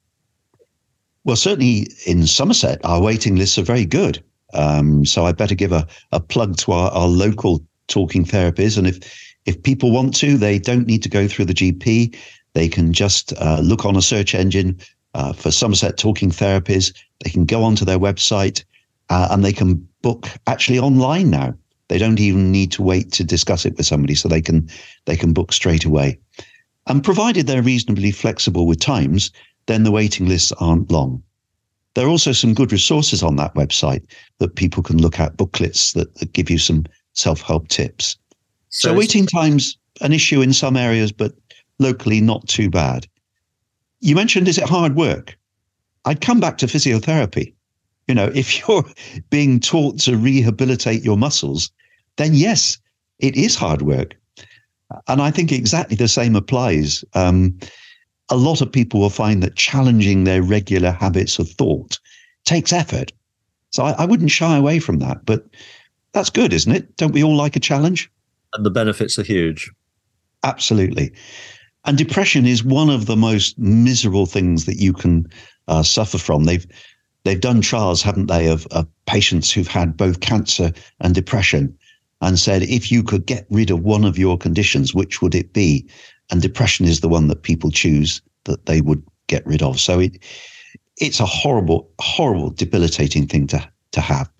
Well, 1.22 1.36
certainly 1.36 1.86
in 2.04 2.26
Somerset, 2.26 2.84
our 2.84 3.00
waiting 3.00 3.36
lists 3.36 3.58
are 3.58 3.62
very 3.62 3.84
good. 3.84 4.24
Um, 4.54 5.04
so 5.04 5.26
I 5.26 5.32
better 5.32 5.54
give 5.54 5.72
a, 5.72 5.86
a 6.12 6.20
plug 6.20 6.56
to 6.58 6.72
our, 6.72 6.90
our 6.90 7.08
local 7.08 7.64
talking 7.88 8.24
therapies. 8.24 8.78
And 8.78 8.86
if 8.86 8.98
if 9.46 9.62
people 9.62 9.90
want 9.90 10.14
to, 10.16 10.36
they 10.36 10.58
don't 10.58 10.86
need 10.86 11.02
to 11.02 11.08
go 11.08 11.26
through 11.26 11.46
the 11.46 11.54
GP. 11.54 12.16
They 12.52 12.68
can 12.68 12.92
just 12.92 13.32
uh, 13.38 13.60
look 13.62 13.84
on 13.84 13.96
a 13.96 14.02
search 14.02 14.34
engine 14.34 14.78
uh, 15.14 15.32
for 15.32 15.50
Somerset 15.50 15.96
Talking 15.96 16.30
Therapies. 16.30 16.94
They 17.24 17.30
can 17.30 17.46
go 17.46 17.62
onto 17.62 17.84
their 17.84 17.98
website 17.98 18.64
uh, 19.08 19.28
and 19.30 19.44
they 19.44 19.52
can 19.52 19.86
book 20.02 20.28
actually 20.46 20.78
online 20.78 21.30
now. 21.30 21.54
They 21.88 21.98
don't 21.98 22.20
even 22.20 22.52
need 22.52 22.70
to 22.72 22.82
wait 22.82 23.12
to 23.12 23.24
discuss 23.24 23.66
it 23.66 23.76
with 23.76 23.86
somebody, 23.86 24.14
so 24.14 24.28
they 24.28 24.40
can 24.40 24.68
they 25.06 25.16
can 25.16 25.32
book 25.32 25.52
straight 25.52 25.84
away. 25.84 26.18
And 26.86 27.02
provided 27.02 27.46
they're 27.46 27.62
reasonably 27.62 28.12
flexible 28.12 28.66
with 28.66 28.80
times, 28.80 29.32
then 29.66 29.82
the 29.82 29.90
waiting 29.90 30.26
lists 30.26 30.52
aren't 30.52 30.90
long. 30.90 31.22
There 31.94 32.06
are 32.06 32.10
also 32.10 32.32
some 32.32 32.54
good 32.54 32.72
resources 32.72 33.22
on 33.22 33.36
that 33.36 33.54
website 33.54 34.04
that 34.38 34.56
people 34.56 34.82
can 34.82 34.98
look 34.98 35.18
at, 35.18 35.36
booklets 35.36 35.92
that, 35.92 36.14
that 36.16 36.32
give 36.32 36.48
you 36.50 36.58
some 36.58 36.84
self 37.14 37.40
help 37.40 37.68
tips. 37.68 38.16
So, 38.68 38.90
so 38.90 38.94
waiting 38.94 39.26
times 39.26 39.76
an 40.00 40.12
issue 40.12 40.40
in 40.40 40.52
some 40.52 40.76
areas, 40.76 41.12
but 41.12 41.32
locally 41.78 42.20
not 42.20 42.46
too 42.46 42.70
bad. 42.70 43.06
You 44.00 44.14
mentioned, 44.14 44.48
is 44.48 44.58
it 44.58 44.68
hard 44.68 44.94
work? 44.94 45.36
I'd 46.04 46.20
come 46.20 46.40
back 46.40 46.58
to 46.58 46.66
physiotherapy. 46.66 47.52
You 48.08 48.14
know, 48.14 48.26
if 48.34 48.60
you're 48.60 48.84
being 49.30 49.60
taught 49.60 49.98
to 50.00 50.16
rehabilitate 50.16 51.02
your 51.02 51.18
muscles, 51.18 51.70
then 52.16 52.34
yes, 52.34 52.78
it 53.18 53.36
is 53.36 53.54
hard 53.56 53.82
work. 53.82 54.16
And 55.06 55.22
I 55.22 55.30
think 55.30 55.52
exactly 55.52 55.96
the 55.96 56.08
same 56.08 56.34
applies. 56.34 57.04
Um, 57.14 57.58
a 58.30 58.36
lot 58.36 58.60
of 58.60 58.72
people 58.72 59.00
will 59.00 59.10
find 59.10 59.42
that 59.42 59.56
challenging 59.56 60.24
their 60.24 60.42
regular 60.42 60.92
habits 60.92 61.38
of 61.38 61.48
thought 61.50 61.98
takes 62.44 62.72
effort. 62.72 63.12
So 63.70 63.84
I, 63.84 63.92
I 63.92 64.04
wouldn't 64.04 64.30
shy 64.30 64.56
away 64.56 64.78
from 64.78 64.98
that. 65.00 65.24
But 65.24 65.46
that's 66.12 66.30
good, 66.30 66.52
isn't 66.52 66.72
it? 66.72 66.96
Don't 66.96 67.12
we 67.12 67.22
all 67.22 67.36
like 67.36 67.56
a 67.56 67.60
challenge? 67.60 68.10
And 68.54 68.64
the 68.64 68.70
benefits 68.70 69.18
are 69.18 69.22
huge. 69.24 69.70
Absolutely. 70.42 71.12
And 71.84 71.96
depression 71.96 72.46
is 72.46 72.64
one 72.64 72.90
of 72.90 73.06
the 73.06 73.16
most 73.16 73.58
miserable 73.58 74.26
things 74.26 74.66
that 74.66 74.76
you 74.76 74.92
can 74.92 75.26
uh, 75.68 75.82
suffer 75.82 76.18
from. 76.18 76.44
They've 76.44 76.66
they've 77.24 77.40
done 77.40 77.60
trials, 77.60 78.02
haven't 78.02 78.26
they, 78.26 78.48
of, 78.48 78.66
of 78.70 78.86
patients 79.06 79.50
who've 79.52 79.68
had 79.68 79.96
both 79.96 80.20
cancer 80.20 80.72
and 81.00 81.14
depression, 81.14 81.76
and 82.20 82.38
said 82.38 82.62
if 82.62 82.90
you 82.90 83.02
could 83.02 83.26
get 83.26 83.46
rid 83.50 83.70
of 83.70 83.80
one 83.80 84.04
of 84.04 84.18
your 84.18 84.36
conditions, 84.36 84.94
which 84.94 85.22
would 85.22 85.34
it 85.34 85.52
be? 85.52 85.88
And 86.30 86.40
depression 86.40 86.86
is 86.86 87.00
the 87.00 87.08
one 87.08 87.28
that 87.28 87.42
people 87.42 87.70
choose 87.70 88.22
that 88.44 88.66
they 88.66 88.80
would 88.80 89.02
get 89.26 89.46
rid 89.46 89.62
of. 89.62 89.80
So 89.80 90.00
it 90.00 90.22
it's 90.98 91.18
a 91.18 91.26
horrible, 91.26 91.90
horrible, 91.98 92.50
debilitating 92.50 93.26
thing 93.26 93.46
to 93.48 93.68
to 93.92 94.00
have. 94.00 94.30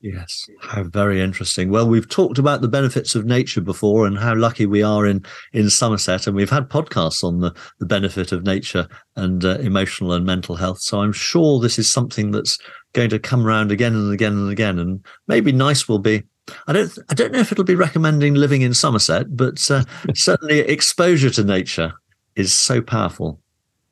Yes, 0.00 0.46
how 0.60 0.84
very 0.84 1.20
interesting. 1.20 1.70
Well, 1.70 1.88
we've 1.88 2.08
talked 2.08 2.38
about 2.38 2.60
the 2.60 2.68
benefits 2.68 3.14
of 3.14 3.24
nature 3.24 3.60
before 3.60 4.06
and 4.06 4.18
how 4.18 4.36
lucky 4.36 4.66
we 4.66 4.82
are 4.82 5.06
in 5.06 5.24
in 5.52 5.68
Somerset, 5.68 6.26
and 6.26 6.36
we've 6.36 6.50
had 6.50 6.68
podcasts 6.68 7.24
on 7.24 7.40
the 7.40 7.52
the 7.80 7.86
benefit 7.86 8.30
of 8.30 8.44
nature 8.44 8.86
and 9.16 9.44
uh, 9.44 9.58
emotional 9.58 10.12
and 10.12 10.24
mental 10.24 10.54
health. 10.54 10.80
So 10.80 11.00
I'm 11.00 11.12
sure 11.12 11.58
this 11.58 11.78
is 11.78 11.90
something 11.90 12.30
that's 12.30 12.58
going 12.92 13.10
to 13.10 13.18
come 13.18 13.46
around 13.46 13.72
again 13.72 13.94
and 13.94 14.12
again 14.12 14.34
and 14.34 14.50
again, 14.50 14.78
and 14.78 15.04
maybe 15.26 15.50
nice 15.50 15.88
will 15.88 15.98
be. 15.98 16.22
I 16.66 16.72
don't 16.72 16.98
I 17.08 17.14
don't 17.14 17.32
know 17.32 17.40
if 17.40 17.52
it'll 17.52 17.64
be 17.64 17.74
recommending 17.74 18.34
living 18.34 18.62
in 18.62 18.74
Somerset, 18.74 19.36
but 19.36 19.70
uh, 19.70 19.84
certainly 20.14 20.60
exposure 20.60 21.30
to 21.30 21.44
nature 21.44 21.92
is 22.34 22.52
so 22.52 22.82
powerful 22.82 23.40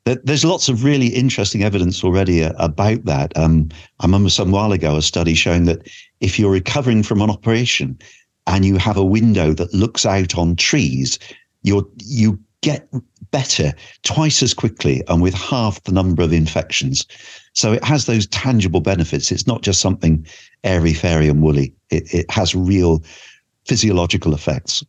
there's 0.05 0.45
lots 0.45 0.69
of 0.69 0.83
really 0.83 1.07
interesting 1.07 1.63
evidence 1.63 2.03
already 2.03 2.43
uh, 2.43 2.53
about 2.59 3.05
that. 3.05 3.35
Um, 3.35 3.69
I 3.99 4.05
remember 4.05 4.29
some 4.29 4.51
while 4.51 4.71
ago 4.71 4.95
a 4.97 5.01
study 5.01 5.33
showing 5.33 5.65
that 5.65 5.87
if 6.21 6.37
you're 6.37 6.51
recovering 6.51 7.01
from 7.01 7.21
an 7.21 7.31
operation 7.31 7.97
and 8.45 8.63
you 8.63 8.77
have 8.77 8.97
a 8.97 9.03
window 9.03 9.53
that 9.53 9.73
looks 9.73 10.05
out 10.05 10.37
on 10.37 10.55
trees, 10.55 11.17
you 11.63 11.91
you 11.97 12.39
get 12.61 12.87
better 13.35 13.73
twice 14.03 14.41
as 14.41 14.53
quickly 14.53 15.03
and 15.09 15.21
with 15.21 15.33
half 15.33 15.83
the 15.83 15.91
number 15.91 16.23
of 16.23 16.31
infections. 16.31 17.05
So 17.51 17.73
it 17.73 17.83
has 17.83 18.05
those 18.05 18.27
tangible 18.27 18.79
benefits. 18.79 19.29
It's 19.29 19.45
not 19.45 19.61
just 19.61 19.81
something 19.81 20.25
airy 20.63 20.93
fairy 20.93 21.27
and 21.27 21.41
woolly. 21.41 21.73
It, 21.89 22.13
it 22.13 22.31
has 22.31 22.55
real 22.55 23.03
physiological 23.65 24.33
effects. 24.33 24.85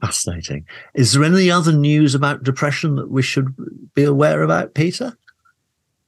Fascinating. 0.00 0.64
Is 0.94 1.12
there 1.12 1.22
any 1.22 1.50
other 1.50 1.72
news 1.72 2.14
about 2.14 2.44
depression 2.44 2.94
that 2.94 3.10
we 3.10 3.20
should 3.20 3.54
be 3.94 4.04
aware 4.04 4.42
about, 4.42 4.72
Peter? 4.72 5.14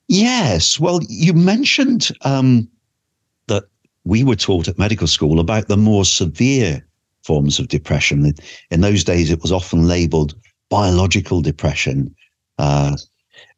Yes. 0.08 0.80
Well, 0.80 1.00
you 1.06 1.34
mentioned 1.34 2.08
um, 2.22 2.66
that 3.48 3.64
we 4.04 4.24
were 4.24 4.36
taught 4.36 4.68
at 4.68 4.78
medical 4.78 5.06
school 5.06 5.38
about 5.38 5.68
the 5.68 5.76
more 5.76 6.06
severe 6.06 6.82
forms 7.24 7.58
of 7.58 7.68
depression. 7.68 8.32
In 8.70 8.80
those 8.80 9.04
days, 9.04 9.30
it 9.30 9.42
was 9.42 9.52
often 9.52 9.86
labeled 9.86 10.34
biological 10.72 11.42
depression. 11.42 12.16
Uh, 12.58 12.96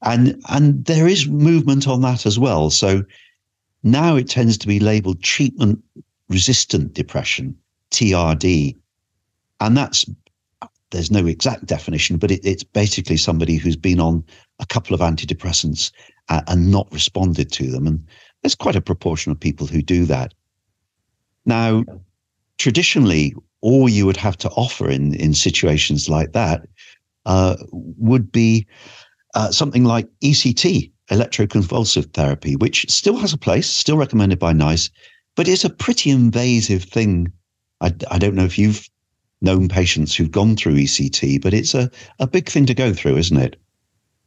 and 0.02 0.42
and 0.48 0.84
there 0.84 1.06
is 1.06 1.28
movement 1.28 1.86
on 1.86 2.00
that 2.00 2.26
as 2.26 2.40
well. 2.40 2.70
So 2.70 3.04
now 3.84 4.16
it 4.16 4.28
tends 4.28 4.58
to 4.58 4.66
be 4.66 4.80
labeled 4.80 5.22
treatment 5.22 5.80
resistant 6.28 6.92
depression, 6.92 7.56
TRD. 7.92 8.76
And 9.60 9.76
that's 9.76 10.04
there's 10.90 11.12
no 11.12 11.26
exact 11.26 11.66
definition, 11.66 12.16
but 12.16 12.32
it, 12.32 12.40
it's 12.44 12.64
basically 12.64 13.16
somebody 13.16 13.56
who's 13.58 13.76
been 13.76 14.00
on 14.00 14.24
a 14.58 14.66
couple 14.66 14.94
of 14.94 15.00
antidepressants 15.00 15.92
uh, 16.28 16.42
and 16.48 16.70
not 16.72 16.92
responded 16.92 17.52
to 17.52 17.70
them. 17.70 17.86
And 17.86 18.04
there's 18.42 18.56
quite 18.56 18.76
a 18.76 18.80
proportion 18.90 19.30
of 19.30 19.38
people 19.38 19.68
who 19.68 19.82
do 19.82 20.04
that. 20.06 20.34
Now, 21.46 21.84
traditionally, 22.58 23.34
all 23.60 23.88
you 23.88 24.04
would 24.04 24.16
have 24.16 24.36
to 24.38 24.50
offer 24.50 24.90
in, 24.90 25.14
in 25.14 25.32
situations 25.34 26.08
like 26.08 26.32
that 26.32 26.66
uh, 27.26 27.56
would 27.72 28.30
be 28.30 28.66
uh, 29.34 29.50
something 29.50 29.84
like 29.84 30.08
ECT, 30.22 30.90
electroconvulsive 31.10 32.12
therapy, 32.12 32.56
which 32.56 32.86
still 32.90 33.16
has 33.16 33.32
a 33.32 33.38
place, 33.38 33.68
still 33.68 33.96
recommended 33.96 34.38
by 34.38 34.52
NICE, 34.52 34.90
but 35.36 35.48
it's 35.48 35.64
a 35.64 35.70
pretty 35.70 36.10
invasive 36.10 36.84
thing. 36.84 37.32
I, 37.80 37.92
I 38.10 38.18
don't 38.18 38.34
know 38.34 38.44
if 38.44 38.58
you've 38.58 38.88
known 39.40 39.68
patients 39.68 40.14
who've 40.14 40.30
gone 40.30 40.56
through 40.56 40.74
ECT, 40.74 41.42
but 41.42 41.52
it's 41.52 41.74
a, 41.74 41.90
a 42.18 42.26
big 42.26 42.48
thing 42.48 42.66
to 42.66 42.74
go 42.74 42.92
through, 42.92 43.16
isn't 43.16 43.36
it? 43.36 43.56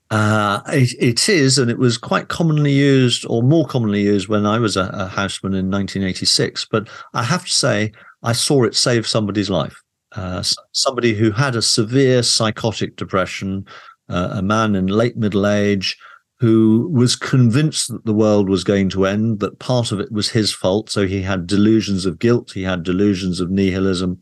Uh, 0.10 0.62
it, 0.68 0.94
it 1.00 1.28
is, 1.28 1.58
and 1.58 1.70
it 1.70 1.78
was 1.78 1.98
quite 1.98 2.30
commonly 2.30 2.72
used, 2.72 3.26
or 3.30 3.44
more 3.44 3.66
commonly 3.66 4.04
used, 4.04 4.30
when 4.30 4.46
I 4.46 4.58
was 4.58 4.78
a, 4.78 4.90
a, 4.94 5.08
houseman 5.08 5.54
in 5.54 5.70
1986. 5.70 6.66
But 6.72 6.88
I 7.14 7.24
have 7.24 7.46
to 7.46 7.52
say, 7.52 7.92
I 8.24 8.32
saw 8.32 8.64
it 8.64 8.76
save 8.76 9.06
somebody's 9.06 9.50
life. 9.50 9.84
Uh, 10.18 10.42
somebody 10.72 11.14
who 11.14 11.30
had 11.30 11.56
a 11.56 11.62
severe 11.62 12.24
psychotic 12.24 12.96
depression, 12.96 13.64
uh, 14.10 14.30
a 14.32 14.42
man 14.42 14.76
in 14.76 14.88
late 14.88 15.16
middle 15.16 15.46
age, 15.46 15.96
who 16.40 16.90
was 16.92 17.16
convinced 17.16 17.92
that 17.92 18.04
the 18.06 18.14
world 18.14 18.50
was 18.50 18.64
going 18.64 18.90
to 18.90 19.06
end, 19.06 19.40
that 19.40 19.60
part 19.60 19.92
of 19.92 20.00
it 20.00 20.12
was 20.12 20.30
his 20.30 20.52
fault. 20.52 20.90
So 20.90 21.06
he 21.06 21.22
had 21.22 21.46
delusions 21.46 22.06
of 22.08 22.18
guilt, 22.18 22.52
he 22.52 22.64
had 22.64 22.82
delusions 22.82 23.40
of 23.40 23.52
nihilism, 23.52 24.20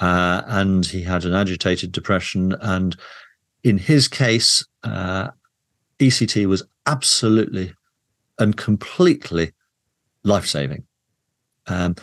uh, 0.00 0.42
and 0.46 0.84
he 0.86 1.02
had 1.02 1.26
an 1.26 1.34
agitated 1.34 1.92
depression. 1.92 2.54
And 2.62 2.96
in 3.62 3.76
his 3.76 4.08
case, 4.08 4.66
uh, 4.82 5.28
ECT 5.98 6.46
was 6.46 6.62
absolutely 6.86 7.74
and 8.38 8.56
completely 8.56 9.52
life 10.22 10.46
saving. 10.46 10.84
Um, 11.66 11.96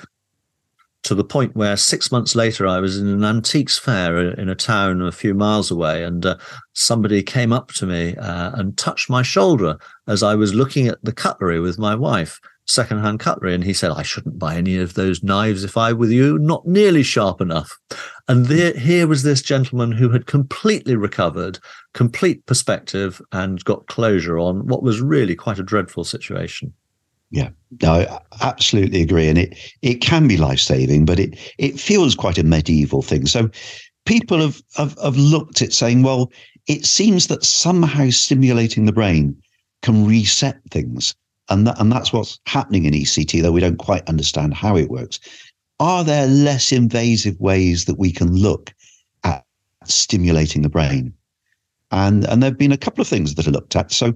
to 1.04 1.16
the 1.16 1.24
point 1.24 1.56
where 1.56 1.78
six 1.78 2.12
months 2.12 2.36
later, 2.36 2.68
I 2.68 2.80
was 2.80 2.98
in 2.98 3.08
an 3.08 3.24
antiques 3.24 3.78
fair 3.78 4.32
in 4.34 4.50
a 4.50 4.56
town 4.56 5.02
a 5.02 5.12
few 5.12 5.34
miles 5.34 5.72
away, 5.72 6.04
and 6.04 6.26
uh, 6.26 6.38
somebody 6.74 7.24
came 7.24 7.52
up 7.52 7.70
to 7.74 7.86
me 7.86 8.16
uh, 8.18 8.52
and 8.54 8.78
touched 8.78 9.10
my 9.10 9.22
shoulder 9.22 9.78
as 10.08 10.24
I 10.24 10.36
was 10.36 10.54
looking 10.54 10.88
at 10.88 11.04
the 11.04 11.14
cutlery 11.14 11.60
with 11.60 11.80
my 11.80 11.96
wife 11.96 12.40
secondhand 12.72 13.20
cutlery. 13.20 13.54
And 13.54 13.64
he 13.64 13.74
said, 13.74 13.92
I 13.92 14.02
shouldn't 14.02 14.40
buy 14.40 14.56
any 14.56 14.78
of 14.78 14.94
those 14.94 15.24
knives 15.24 15.64
if 15.64 15.78
I 15.78 15.94
were 15.94 16.08
you, 16.08 16.40
not 16.40 16.66
nearly 16.66 17.04
sharp 17.04 17.42
enough. 17.42 17.78
And 18.28 18.46
there, 18.46 18.74
here 18.74 19.08
was 19.08 19.24
this 19.24 19.42
gentleman 19.42 19.92
who 19.92 20.10
had 20.10 20.26
completely 20.26 20.96
recovered, 20.96 21.60
complete 21.94 22.46
perspective, 22.46 23.22
and 23.32 23.64
got 23.64 23.88
closure 23.88 24.40
on 24.40 24.68
what 24.68 24.84
was 24.84 25.02
really 25.02 25.36
quite 25.36 25.60
a 25.60 25.64
dreadful 25.64 26.04
situation. 26.04 26.74
Yeah, 27.32 27.50
no, 27.82 27.94
I 27.94 28.20
absolutely 28.42 29.02
agree. 29.02 29.30
And 29.30 29.38
it, 29.38 29.58
it 29.82 29.96
can 30.02 30.28
be 30.28 30.38
life 30.38 30.60
saving, 30.60 31.06
but 31.06 31.20
it, 31.20 31.38
it 31.58 31.80
feels 31.80 32.14
quite 32.14 32.38
a 32.38 32.44
medieval 32.44 33.02
thing. 33.02 33.26
So 33.26 33.50
people 34.06 34.42
have, 34.42 34.62
have, 34.76 34.98
have 35.02 35.16
looked 35.16 35.62
at 35.62 35.72
saying, 35.72 36.04
well, 36.04 36.30
it 36.68 36.86
seems 36.86 37.28
that 37.28 37.46
somehow 37.46 38.10
stimulating 38.10 38.86
the 38.86 38.92
brain 38.92 39.42
can 39.82 40.06
reset 40.06 40.60
things. 40.70 41.16
And, 41.50 41.66
that, 41.68 41.80
and 41.80 41.92
that's 41.92 42.14
what's 42.14 42.40
happening 42.46 42.86
in 42.86 42.94
ECT, 42.94 43.42
though 43.42 43.52
we 43.52 43.62
don't 43.62 43.78
quite 43.78 44.08
understand 44.08 44.54
how 44.54 44.76
it 44.76 44.90
works. 44.90 45.20
Are 45.80 46.04
there 46.04 46.28
less 46.28 46.72
invasive 46.72 47.40
ways 47.40 47.86
that 47.86 47.98
we 47.98 48.12
can 48.12 48.36
look 48.36 48.74
at 49.24 49.46
stimulating 49.86 50.62
the 50.62 50.70
brain? 50.70 51.14
And, 51.92 52.26
and 52.26 52.44
there 52.44 52.52
have 52.52 52.60
been 52.60 52.72
a 52.72 52.78
couple 52.78 53.02
of 53.02 53.08
things 53.08 53.36
that 53.36 53.48
are 53.48 53.52
looked 53.52 53.76
at. 53.76 53.92
So, 53.92 54.14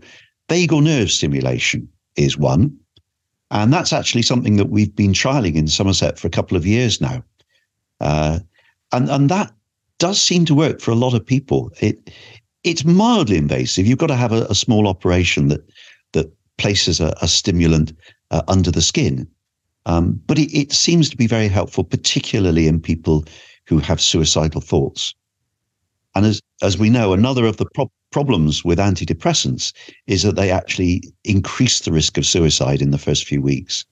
vagal 0.50 0.84
nerve 0.84 1.12
stimulation 1.12 1.90
is 2.16 2.38
one. 2.38 2.78
And 3.52 3.72
that's 3.72 3.94
actually 3.94 4.24
something 4.24 4.58
that 4.58 4.70
we've 4.70 4.96
been 4.96 5.14
trialing 5.14 5.56
in 5.56 5.68
Somerset 5.68 6.18
for 6.18 6.28
a 6.28 6.32
couple 6.32 6.58
of 6.58 6.66
years 6.66 7.00
now. 7.00 7.24
Uh, 8.02 8.40
and, 8.92 9.10
and 9.10 9.30
that 9.30 9.52
does 10.00 10.20
seem 10.20 10.46
to 10.46 10.56
work 10.56 10.82
for 10.82 10.92
a 10.92 10.96
lot 10.96 11.14
of 11.14 11.26
people. 11.26 11.72
It, 11.80 12.12
it's 12.64 12.84
mildly 12.84 13.38
invasive. 13.38 13.86
You've 13.86 14.00
got 14.00 14.08
to 14.08 14.16
have 14.16 14.32
a, 14.32 14.46
a 14.50 14.56
small 14.56 14.88
operation 14.88 15.48
that 15.50 15.62
that 16.14 16.32
places 16.58 17.00
a, 17.00 17.14
a 17.22 17.28
stimulant 17.28 17.94
uh, 18.32 18.42
under 18.48 18.72
the 18.72 18.82
skin. 18.82 19.28
Um, 19.86 20.20
but 20.26 20.40
it, 20.40 20.52
it, 20.58 20.72
seems 20.72 21.10
to 21.10 21.18
be 21.18 21.28
very 21.28 21.48
helpful, 21.48 21.84
particularly 21.84 22.68
in 22.68 22.82
people 22.82 23.26
who 23.68 23.78
have 23.78 24.02
suicidal 24.02 24.62
thoughts. 24.62 25.14
And 26.16 26.26
as, 26.26 26.42
as 26.64 26.78
we 26.78 26.90
know, 26.90 27.14
another 27.14 27.46
of 27.46 27.58
the 27.58 27.68
pro- 27.76 27.92
problems 28.16 28.64
with 28.64 28.80
antidepressants 28.80 29.74
is 30.08 30.24
that 30.24 30.38
they 30.38 30.50
actually 30.50 31.04
increase 31.26 31.82
the 31.82 31.92
risk 31.92 32.18
of 32.18 32.26
suicide 32.26 32.82
in 32.82 32.92
the 32.92 32.98
first 32.98 33.26
few 33.28 33.42
weeks. 33.42 33.84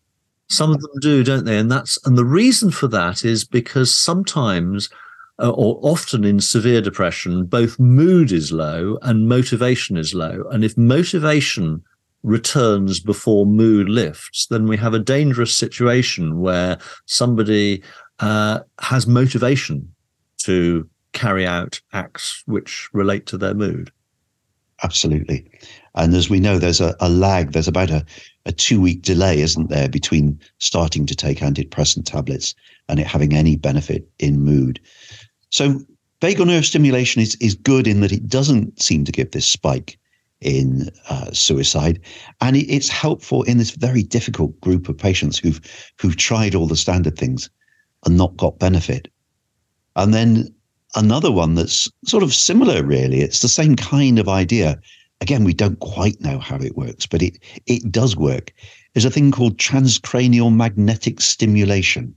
Some 0.48 0.72
of 0.72 0.80
them 0.80 0.92
do, 1.02 1.26
don't 1.26 1.44
they? 1.44 1.58
And 1.58 1.70
that's 1.70 2.00
and 2.06 2.18
the 2.18 2.24
reason 2.24 2.72
for 2.72 2.88
that 2.88 3.26
is 3.26 3.44
because 3.44 3.94
sometimes 3.94 4.90
uh, 5.40 5.50
or 5.50 5.78
often 5.82 6.24
in 6.24 6.40
severe 6.40 6.80
depression, 6.80 7.46
both 7.46 7.78
mood 7.78 8.32
is 8.32 8.54
low 8.54 8.98
and 9.02 9.28
motivation 9.28 9.98
is 9.98 10.14
low. 10.14 10.46
And 10.52 10.64
if 10.64 10.78
motivation 10.78 11.84
returns 12.24 13.02
before 13.02 13.46
mood 13.46 13.90
lifts, 13.90 14.48
then 14.48 14.68
we 14.68 14.78
have 14.78 14.94
a 14.94 15.00
dangerous 15.00 15.54
situation 15.54 16.40
where 16.40 16.78
somebody 17.08 17.84
uh, 18.20 18.62
has 18.80 19.06
motivation 19.06 19.94
to 20.46 20.90
carry 21.12 21.46
out 21.46 21.82
acts 21.92 22.42
which 22.46 22.88
relate 22.94 23.26
to 23.26 23.38
their 23.38 23.54
mood. 23.54 23.92
Absolutely. 24.84 25.50
And 25.96 26.14
as 26.14 26.30
we 26.30 26.40
know, 26.40 26.60
there's 26.60 26.82
a, 26.82 26.96
a 27.00 27.10
lag, 27.10 27.54
there's 27.54 27.68
about 27.68 27.90
a 27.90 28.06
a 28.46 28.52
two 28.52 28.82
week 28.82 29.02
delay, 29.02 29.40
isn't 29.40 29.70
there, 29.70 29.90
between 29.90 30.40
starting 30.60 31.06
to 31.06 31.16
take 31.16 31.40
antidepressant 31.40 32.06
tablets 32.06 32.54
and 32.90 33.00
it 33.00 33.08
having 33.08 33.34
any 33.34 33.56
benefit 33.56 34.10
in 34.20 34.42
mood. 34.42 34.80
So 35.50 35.80
vagal 36.22 36.48
nerve 36.48 36.66
stimulation 36.66 37.22
is, 37.22 37.36
is 37.36 37.56
good 37.56 37.88
in 37.88 38.02
that 38.02 38.12
it 38.12 38.28
doesn't 38.28 38.82
seem 38.82 39.06
to 39.06 39.12
give 39.12 39.32
this 39.32 39.46
spike 39.46 39.98
in 40.42 40.90
uh, 41.10 41.32
suicide, 41.32 42.02
and 42.42 42.58
it, 42.58 42.66
it's 42.66 42.90
helpful 42.90 43.44
in 43.44 43.58
this 43.58 43.72
very 43.72 44.04
difficult 44.04 44.60
group 44.60 44.90
of 44.90 44.98
patients 44.98 45.38
who've 45.38 45.62
who've 46.00 46.18
tried 46.18 46.54
all 46.54 46.68
the 46.68 46.76
standard 46.76 47.18
things 47.18 47.50
and 48.06 48.18
not 48.18 48.36
got 48.36 48.60
benefit. 48.60 49.08
And 49.96 50.14
then 50.14 50.54
another 50.96 51.32
one 51.32 51.56
that's 51.56 51.90
sort 52.06 52.24
of 52.24 52.34
similar, 52.34 52.84
really. 52.84 53.22
It's 53.22 53.42
the 53.42 53.50
same 53.50 53.76
kind 53.76 54.20
of 54.20 54.30
idea. 54.30 54.80
Again, 55.22 55.44
we 55.44 55.54
don't 55.54 55.80
quite 55.80 56.20
know 56.22 56.40
how 56.40 56.58
it 56.58 56.78
works, 56.78 57.06
but 57.06 57.22
it 57.22 57.38
it 57.66 57.92
does 57.92 58.16
work. 58.16 58.54
Is 58.96 59.06
a 59.06 59.10
thing 59.10 59.32
called 59.32 59.58
transcranial 59.58 60.54
magnetic 60.54 61.20
stimulation. 61.22 62.14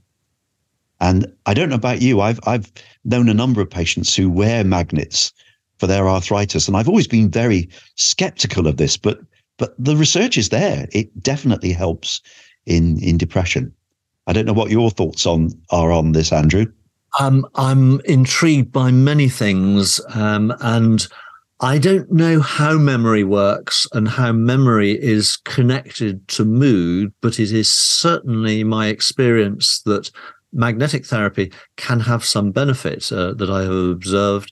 And 0.99 1.31
I 1.45 1.53
don't 1.53 1.69
know 1.69 1.75
about 1.75 2.01
you, 2.01 2.21
I've 2.21 2.39
I've 2.45 2.71
known 3.03 3.29
a 3.29 3.33
number 3.33 3.61
of 3.61 3.69
patients 3.69 4.15
who 4.15 4.29
wear 4.29 4.63
magnets 4.63 5.31
for 5.77 5.87
their 5.87 6.09
arthritis, 6.09 6.67
and 6.67 6.75
I've 6.75 6.89
always 6.89 7.07
been 7.07 7.29
very 7.29 7.69
skeptical 7.95 8.67
of 8.67 8.77
this, 8.77 8.97
but 8.97 9.19
but 9.57 9.73
the 9.77 9.95
research 9.95 10.37
is 10.37 10.49
there. 10.49 10.87
It 10.91 11.23
definitely 11.23 11.71
helps 11.71 12.21
in 12.65 12.99
in 12.99 13.17
depression. 13.17 13.73
I 14.27 14.33
don't 14.33 14.45
know 14.45 14.53
what 14.53 14.71
your 14.71 14.89
thoughts 14.91 15.25
on 15.25 15.51
are 15.69 15.91
on 15.91 16.11
this, 16.11 16.33
Andrew. 16.33 16.65
Um, 17.19 17.47
I'm 17.55 17.99
intrigued 18.01 18.71
by 18.71 18.91
many 18.91 19.29
things, 19.29 19.99
um, 20.13 20.53
and 20.61 21.07
I 21.59 21.79
don't 21.79 22.11
know 22.11 22.39
how 22.39 22.77
memory 22.77 23.23
works 23.23 23.87
and 23.93 24.07
how 24.07 24.31
memory 24.31 24.91
is 24.91 25.37
connected 25.37 26.27
to 26.29 26.45
mood, 26.45 27.13
but 27.21 27.39
it 27.39 27.51
is 27.51 27.69
certainly 27.69 28.63
my 28.63 28.87
experience 28.87 29.81
that 29.81 30.11
magnetic 30.53 31.05
therapy 31.05 31.51
can 31.75 31.99
have 31.99 32.23
some 32.23 32.51
benefit 32.51 33.11
uh, 33.11 33.33
that 33.33 33.49
I 33.49 33.63
have 33.63 33.71
observed 33.71 34.51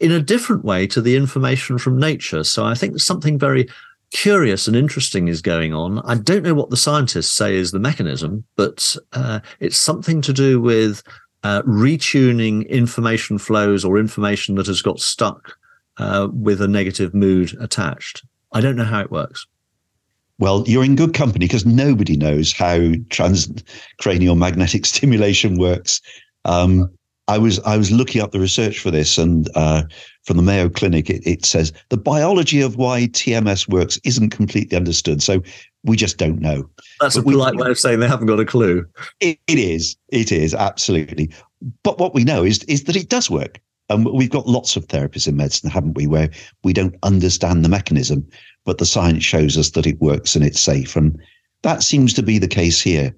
in 0.00 0.10
a 0.10 0.20
different 0.20 0.64
way 0.64 0.86
to 0.88 1.00
the 1.00 1.14
information 1.14 1.78
from 1.78 1.98
nature. 1.98 2.42
So 2.42 2.64
I 2.64 2.74
think 2.74 2.98
something 2.98 3.38
very 3.38 3.68
curious 4.10 4.66
and 4.66 4.76
interesting 4.76 5.28
is 5.28 5.40
going 5.40 5.72
on. 5.72 6.00
I 6.00 6.16
don't 6.16 6.42
know 6.42 6.54
what 6.54 6.70
the 6.70 6.76
scientists 6.76 7.30
say 7.30 7.54
is 7.54 7.70
the 7.70 7.78
mechanism, 7.78 8.44
but 8.56 8.96
uh, 9.12 9.40
it's 9.60 9.76
something 9.76 10.20
to 10.22 10.32
do 10.32 10.60
with 10.60 11.02
uh, 11.42 11.62
retuning 11.62 12.68
information 12.68 13.38
flows 13.38 13.84
or 13.84 13.98
information 13.98 14.54
that 14.56 14.66
has 14.66 14.82
got 14.82 15.00
stuck 15.00 15.56
uh, 15.98 16.28
with 16.32 16.60
a 16.60 16.68
negative 16.68 17.14
mood 17.14 17.56
attached. 17.60 18.24
I 18.52 18.60
don't 18.60 18.76
know 18.76 18.84
how 18.84 19.00
it 19.00 19.10
works. 19.10 19.46
Well, 20.38 20.64
you're 20.66 20.84
in 20.84 20.96
good 20.96 21.14
company 21.14 21.46
because 21.46 21.66
nobody 21.66 22.16
knows 22.16 22.52
how 22.52 22.78
transcranial 22.78 24.36
magnetic 24.36 24.86
stimulation 24.94 25.58
works. 25.58 26.00
Um, 26.44 26.90
I 27.28 27.38
was 27.38 27.60
I 27.60 27.76
was 27.76 27.92
looking 27.92 28.20
up 28.20 28.32
the 28.32 28.40
research 28.40 28.80
for 28.80 28.90
this, 28.90 29.16
and 29.18 29.48
uh, 29.54 29.84
from 30.24 30.36
the 30.36 30.42
Mayo 30.42 30.68
Clinic, 30.68 31.10
it, 31.10 31.26
it, 31.26 31.44
says 31.44 31.72
the 31.88 31.96
biology 31.96 32.60
of 32.60 32.76
why 32.76 33.02
TMS 33.08 33.68
works 33.68 33.98
isn't 34.04 34.30
completely 34.30 34.76
understood. 34.76 35.22
So 35.22 35.42
we 35.84 35.96
just 35.96 36.16
don't 36.16 36.40
know. 36.40 36.68
That's 37.00 37.16
but 37.16 37.22
a 37.22 37.24
polite 37.24 37.56
way 37.56 37.70
of 37.70 37.78
saying 37.78 38.00
they 38.00 38.08
haven't 38.08 38.26
got 38.26 38.40
a 38.40 38.44
clue. 38.44 38.86
It, 39.20 39.38
it 39.46 39.58
is. 39.58 39.96
It 40.10 40.30
is 40.30 40.54
absolutely. 40.54 41.32
But 41.82 41.98
what 41.98 42.14
we 42.14 42.24
know 42.24 42.44
is 42.44 42.62
is 42.64 42.84
that 42.84 42.96
it 42.96 43.08
does 43.08 43.30
work. 43.30 43.60
And 43.88 44.06
we've 44.06 44.30
got 44.30 44.46
lots 44.46 44.76
of 44.76 44.86
therapies 44.86 45.26
in 45.26 45.36
medicine, 45.36 45.68
haven't 45.68 45.96
we, 45.96 46.06
where 46.06 46.30
we 46.62 46.72
don't 46.72 46.96
understand 47.02 47.64
the 47.64 47.68
mechanism, 47.68 48.26
but 48.64 48.78
the 48.78 48.86
science 48.86 49.24
shows 49.24 49.58
us 49.58 49.70
that 49.70 49.86
it 49.86 50.00
works 50.00 50.34
and 50.34 50.44
it's 50.44 50.60
safe. 50.60 50.96
And 50.96 51.20
that 51.62 51.82
seems 51.82 52.14
to 52.14 52.22
be 52.22 52.38
the 52.38 52.48
case 52.48 52.80
here. 52.80 53.14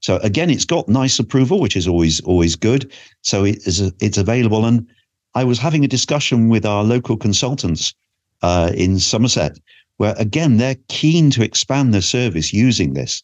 So 0.00 0.16
again, 0.18 0.50
it's 0.50 0.64
got 0.64 0.88
NICE 0.88 1.18
approval, 1.18 1.60
which 1.60 1.76
is 1.76 1.86
always 1.86 2.20
always 2.22 2.56
good. 2.56 2.92
So 3.22 3.44
it 3.44 3.66
is 3.66 3.92
it's 4.00 4.18
available. 4.18 4.64
And 4.64 4.86
I 5.38 5.44
was 5.44 5.60
having 5.60 5.84
a 5.84 5.94
discussion 5.96 6.48
with 6.48 6.66
our 6.66 6.82
local 6.82 7.16
consultants 7.16 7.94
uh, 8.42 8.72
in 8.74 8.98
Somerset, 8.98 9.56
where 9.98 10.16
again 10.18 10.56
they're 10.56 10.82
keen 10.88 11.30
to 11.30 11.44
expand 11.44 11.94
their 11.94 12.02
service 12.02 12.52
using 12.52 12.94
this, 12.94 13.22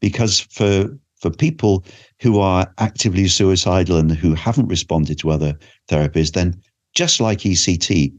because 0.00 0.40
for 0.40 0.88
for 1.20 1.30
people 1.30 1.84
who 2.22 2.40
are 2.40 2.72
actively 2.78 3.28
suicidal 3.28 3.98
and 3.98 4.12
who 4.12 4.32
haven't 4.32 4.68
responded 4.68 5.18
to 5.18 5.30
other 5.30 5.52
therapies, 5.86 6.32
then 6.32 6.58
just 6.94 7.20
like 7.20 7.40
ECT, 7.40 8.10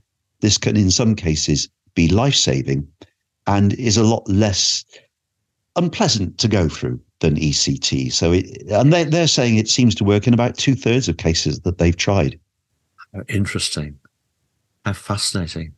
this 0.41 0.60
can 0.60 0.77
in 0.77 0.91
some 0.91 1.15
cases 1.15 1.67
be 1.95 2.08
life 2.08 2.36
saving 2.36 2.88
and 3.47 3.73
is 3.73 3.97
a 3.97 4.04
lot 4.04 4.23
less 4.30 4.86
unpleasant 5.75 6.38
to 6.38 6.47
go 6.47 6.69
through 6.69 7.01
than 7.21 7.38
ECT. 7.38 8.12
So, 8.13 8.34
it, 8.34 8.45
and 8.69 8.93
they, 8.93 9.04
they're 9.04 9.25
saying 9.25 9.58
it 9.58 9.67
seems 9.67 9.95
to 9.95 10.04
work 10.04 10.27
in 10.27 10.34
about 10.36 10.58
two 10.58 10.75
thirds 10.75 11.10
of 11.10 11.17
cases 11.17 11.62
that 11.62 11.80
they've 11.80 11.97
tried. 11.97 12.39
Interesting. 13.28 14.00
How 14.86 14.93
fascinating. 14.93 15.74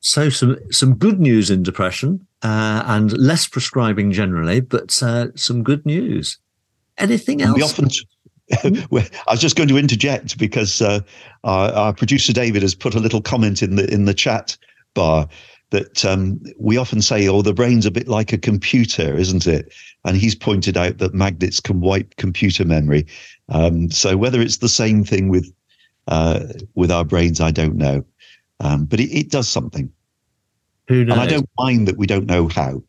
So, 0.00 0.28
some 0.28 0.58
some 0.70 0.96
good 0.96 1.20
news 1.20 1.50
in 1.50 1.62
depression 1.62 2.26
uh, 2.42 2.82
and 2.86 3.16
less 3.16 3.46
prescribing 3.46 4.12
generally, 4.12 4.60
but 4.60 5.02
uh, 5.02 5.28
some 5.34 5.62
good 5.62 5.84
news. 5.86 6.38
Anything 6.98 7.42
else? 7.42 7.56
We 7.56 7.62
often. 7.62 7.88
I 8.62 9.30
was 9.30 9.40
just 9.40 9.56
going 9.56 9.70
to 9.70 9.78
interject 9.78 10.36
because 10.36 10.82
uh, 10.82 11.00
our, 11.44 11.72
our 11.72 11.92
producer 11.94 12.32
David 12.32 12.60
has 12.60 12.74
put 12.74 12.94
a 12.94 13.00
little 13.00 13.22
comment 13.22 13.62
in 13.62 13.76
the 13.76 13.90
in 13.92 14.04
the 14.04 14.14
chat 14.14 14.56
bar 14.92 15.26
that 15.70 16.04
um, 16.04 16.40
we 16.58 16.76
often 16.76 17.00
say, 17.02 17.26
oh, 17.26 17.42
the 17.42 17.54
brain's 17.54 17.86
a 17.86 17.90
bit 17.90 18.06
like 18.06 18.32
a 18.32 18.38
computer, 18.38 19.16
isn't 19.16 19.46
it? 19.46 19.72
And 20.04 20.16
he's 20.16 20.34
pointed 20.34 20.76
out 20.76 20.98
that 20.98 21.14
magnets 21.14 21.58
can 21.58 21.80
wipe 21.80 22.14
computer 22.16 22.64
memory. 22.64 23.06
Um, 23.48 23.90
so 23.90 24.16
whether 24.16 24.40
it's 24.40 24.58
the 24.58 24.68
same 24.68 25.04
thing 25.04 25.30
with 25.30 25.50
uh, 26.08 26.40
with 26.74 26.90
our 26.90 27.04
brains, 27.04 27.40
I 27.40 27.50
don't 27.50 27.76
know. 27.76 28.04
Um, 28.60 28.84
but 28.84 29.00
it, 29.00 29.10
it, 29.10 29.30
does 29.30 29.48
something. 29.48 29.92
Who 30.88 31.04
knows? 31.04 31.14
And 31.14 31.22
I 31.22 31.26
don't 31.26 31.48
mind 31.58 31.88
that 31.88 31.96
we 31.96 32.06
don't 32.06 32.26
know 32.26 32.48
how. 32.48 32.82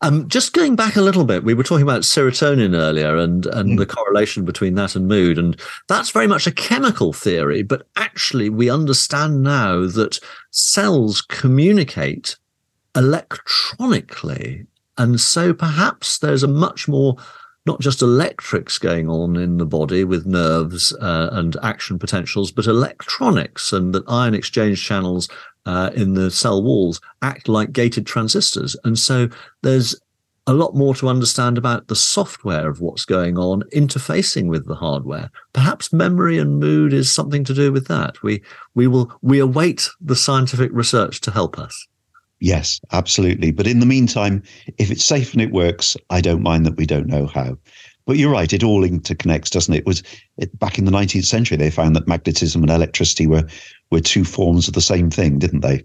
Um, 0.00 0.28
just 0.28 0.52
going 0.52 0.74
back 0.74 0.96
a 0.96 1.00
little 1.00 1.24
bit, 1.24 1.44
we 1.44 1.54
were 1.54 1.62
talking 1.62 1.84
about 1.84 2.02
serotonin 2.02 2.74
earlier 2.74 3.16
and, 3.16 3.46
and 3.46 3.70
mm. 3.70 3.78
the 3.78 3.86
correlation 3.86 4.44
between 4.44 4.74
that 4.74 4.96
and 4.96 5.06
mood. 5.06 5.38
And 5.38 5.60
that's 5.88 6.10
very 6.10 6.26
much 6.26 6.46
a 6.46 6.52
chemical 6.52 7.12
theory. 7.12 7.62
But 7.62 7.86
actually, 7.96 8.48
we 8.48 8.68
understand 8.68 9.42
now 9.42 9.86
that 9.86 10.18
cells 10.50 11.22
communicate 11.22 12.36
electronically. 12.96 14.66
And 14.98 15.20
so 15.20 15.52
perhaps 15.52 16.18
there's 16.18 16.42
a 16.42 16.48
much 16.48 16.88
more 16.88 17.16
not 17.66 17.80
just 17.80 18.00
electrics 18.00 18.78
going 18.78 19.08
on 19.08 19.36
in 19.36 19.58
the 19.58 19.66
body 19.66 20.04
with 20.04 20.24
nerves 20.24 20.92
uh, 20.94 21.30
and 21.32 21.56
action 21.62 21.98
potentials, 21.98 22.52
but 22.52 22.66
electronics 22.66 23.72
and 23.72 23.94
that 23.94 24.08
ion 24.08 24.34
exchange 24.34 24.84
channels 24.84 25.28
uh, 25.66 25.90
in 25.94 26.14
the 26.14 26.30
cell 26.30 26.62
walls 26.62 27.00
act 27.22 27.48
like 27.48 27.72
gated 27.72 28.06
transistors. 28.06 28.76
And 28.84 28.98
so 28.98 29.28
there's 29.62 30.00
a 30.46 30.54
lot 30.54 30.76
more 30.76 30.94
to 30.94 31.08
understand 31.08 31.58
about 31.58 31.88
the 31.88 31.96
software 31.96 32.68
of 32.68 32.80
what's 32.80 33.04
going 33.04 33.36
on 33.36 33.62
interfacing 33.74 34.46
with 34.46 34.66
the 34.66 34.76
hardware. 34.76 35.30
Perhaps 35.52 35.92
memory 35.92 36.38
and 36.38 36.60
mood 36.60 36.92
is 36.92 37.12
something 37.12 37.42
to 37.44 37.54
do 37.54 37.72
with 37.72 37.88
that. 37.88 38.22
We 38.22 38.42
we 38.74 38.86
will 38.86 39.12
we 39.22 39.40
await 39.40 39.88
the 40.00 40.14
scientific 40.14 40.70
research 40.72 41.20
to 41.22 41.32
help 41.32 41.58
us. 41.58 41.88
Yes, 42.40 42.80
absolutely. 42.92 43.50
But 43.50 43.66
in 43.66 43.80
the 43.80 43.86
meantime, 43.86 44.42
if 44.78 44.90
it's 44.90 45.04
safe 45.04 45.32
and 45.32 45.40
it 45.40 45.52
works, 45.52 45.96
I 46.10 46.20
don't 46.20 46.42
mind 46.42 46.66
that 46.66 46.76
we 46.76 46.86
don't 46.86 47.06
know 47.06 47.26
how. 47.26 47.56
But 48.04 48.18
you're 48.18 48.30
right; 48.30 48.52
it 48.52 48.62
all 48.62 48.86
interconnects, 48.86 49.50
doesn't 49.50 49.74
it? 49.74 49.78
it 49.78 49.86
was 49.86 50.02
it, 50.36 50.56
back 50.58 50.78
in 50.78 50.84
the 50.84 50.92
19th 50.92 51.24
century 51.24 51.56
they 51.56 51.70
found 51.70 51.96
that 51.96 52.06
magnetism 52.06 52.62
and 52.62 52.70
electricity 52.70 53.26
were 53.26 53.44
were 53.90 54.00
two 54.00 54.24
forms 54.24 54.68
of 54.68 54.74
the 54.74 54.80
same 54.80 55.10
thing, 55.10 55.38
didn't 55.38 55.60
they? 55.60 55.84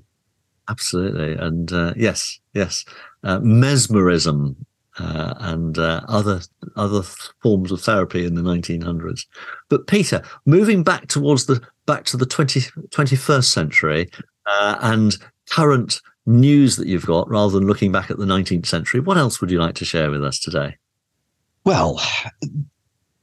Absolutely, 0.69 1.33
and 1.33 1.71
uh, 1.71 1.93
yes, 1.95 2.39
yes, 2.53 2.85
uh, 3.23 3.39
mesmerism 3.41 4.55
uh, 4.99 5.33
and 5.39 5.77
uh, 5.77 6.01
other 6.07 6.41
other 6.75 7.01
forms 7.41 7.71
of 7.71 7.81
therapy 7.81 8.25
in 8.25 8.35
the 8.35 8.41
1900s. 8.41 9.25
But 9.69 9.87
Peter, 9.87 10.21
moving 10.45 10.83
back 10.83 11.07
towards 11.07 11.45
the 11.45 11.61
back 11.85 12.05
to 12.05 12.17
the 12.17 12.25
20, 12.25 12.61
21st 12.89 13.45
century 13.45 14.09
uh, 14.45 14.77
and 14.81 15.17
current 15.49 16.01
news 16.25 16.75
that 16.75 16.87
you've 16.87 17.05
got, 17.05 17.29
rather 17.29 17.51
than 17.53 17.67
looking 17.67 17.91
back 17.91 18.11
at 18.11 18.17
the 18.17 18.25
19th 18.25 18.65
century, 18.65 18.99
what 18.99 19.17
else 19.17 19.41
would 19.41 19.51
you 19.51 19.59
like 19.59 19.75
to 19.75 19.85
share 19.85 20.11
with 20.11 20.23
us 20.23 20.39
today? 20.39 20.77
Well, 21.65 22.01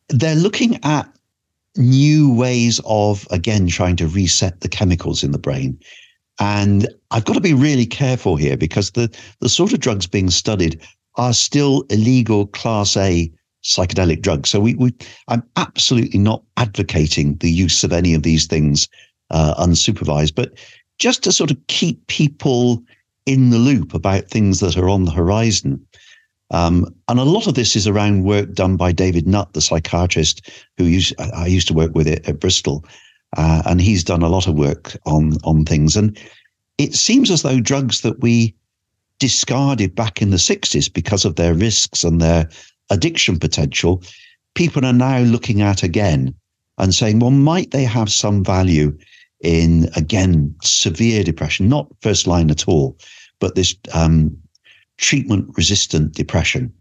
they're 0.08 0.34
looking 0.34 0.82
at 0.84 1.08
new 1.76 2.34
ways 2.34 2.80
of, 2.84 3.26
again, 3.30 3.68
trying 3.68 3.96
to 3.96 4.08
reset 4.08 4.60
the 4.60 4.68
chemicals 4.68 5.22
in 5.22 5.32
the 5.32 5.38
brain. 5.38 5.78
And 6.40 6.88
I've 7.10 7.24
got 7.24 7.34
to 7.34 7.40
be 7.40 7.54
really 7.54 7.86
careful 7.86 8.36
here 8.36 8.56
because 8.56 8.92
the, 8.92 9.14
the 9.40 9.48
sort 9.48 9.72
of 9.72 9.80
drugs 9.80 10.06
being 10.06 10.30
studied 10.30 10.80
are 11.16 11.32
still 11.32 11.82
illegal 11.90 12.46
class 12.46 12.96
A 12.96 13.30
psychedelic 13.64 14.22
drugs. 14.22 14.50
So 14.50 14.60
we, 14.60 14.74
we 14.74 14.94
I'm 15.26 15.42
absolutely 15.56 16.18
not 16.18 16.42
advocating 16.56 17.36
the 17.36 17.50
use 17.50 17.82
of 17.82 17.92
any 17.92 18.14
of 18.14 18.22
these 18.22 18.46
things 18.46 18.88
uh, 19.30 19.54
unsupervised, 19.58 20.34
but 20.34 20.52
just 20.98 21.22
to 21.22 21.32
sort 21.32 21.50
of 21.50 21.66
keep 21.66 22.06
people 22.06 22.82
in 23.26 23.50
the 23.50 23.58
loop 23.58 23.94
about 23.94 24.28
things 24.28 24.60
that 24.60 24.76
are 24.76 24.88
on 24.88 25.04
the 25.04 25.10
horizon. 25.10 25.84
Um, 26.50 26.86
and 27.08 27.20
a 27.20 27.24
lot 27.24 27.46
of 27.46 27.54
this 27.54 27.76
is 27.76 27.86
around 27.86 28.24
work 28.24 28.54
done 28.54 28.76
by 28.76 28.92
David 28.92 29.26
Nutt, 29.26 29.52
the 29.52 29.60
psychiatrist 29.60 30.50
who 30.76 30.84
used, 30.84 31.14
I 31.20 31.46
used 31.46 31.68
to 31.68 31.74
work 31.74 31.94
with 31.94 32.06
it 32.06 32.26
at 32.28 32.40
Bristol. 32.40 32.84
Uh, 33.36 33.62
and 33.66 33.80
he's 33.80 34.02
done 34.02 34.22
a 34.22 34.28
lot 34.28 34.46
of 34.46 34.54
work 34.54 34.96
on, 35.04 35.34
on 35.44 35.66
things. 35.66 35.96
And 35.96 36.18
it 36.78 36.94
seems 36.94 37.30
as 37.30 37.42
though 37.42 37.60
drugs 37.60 38.00
that 38.00 38.20
we 38.20 38.54
discarded 39.18 39.94
back 39.94 40.22
in 40.22 40.30
the 40.30 40.36
60s 40.36 40.90
because 40.90 41.24
of 41.24 41.36
their 41.36 41.52
risks 41.52 42.04
and 42.04 42.20
their 42.20 42.48
addiction 42.90 43.38
potential, 43.38 44.02
people 44.54 44.84
are 44.86 44.92
now 44.92 45.18
looking 45.18 45.60
at 45.60 45.82
again 45.82 46.34
and 46.78 46.94
saying, 46.94 47.18
well, 47.18 47.30
might 47.30 47.72
they 47.72 47.84
have 47.84 48.10
some 48.10 48.42
value 48.42 48.96
in, 49.40 49.88
again, 49.96 50.54
severe 50.62 51.22
depression, 51.22 51.68
not 51.68 51.88
first 52.00 52.26
line 52.26 52.50
at 52.50 52.66
all, 52.66 52.98
but 53.40 53.54
this 53.54 53.74
um, 53.92 54.36
treatment 54.96 55.48
resistant 55.56 56.14
depression. 56.14 56.72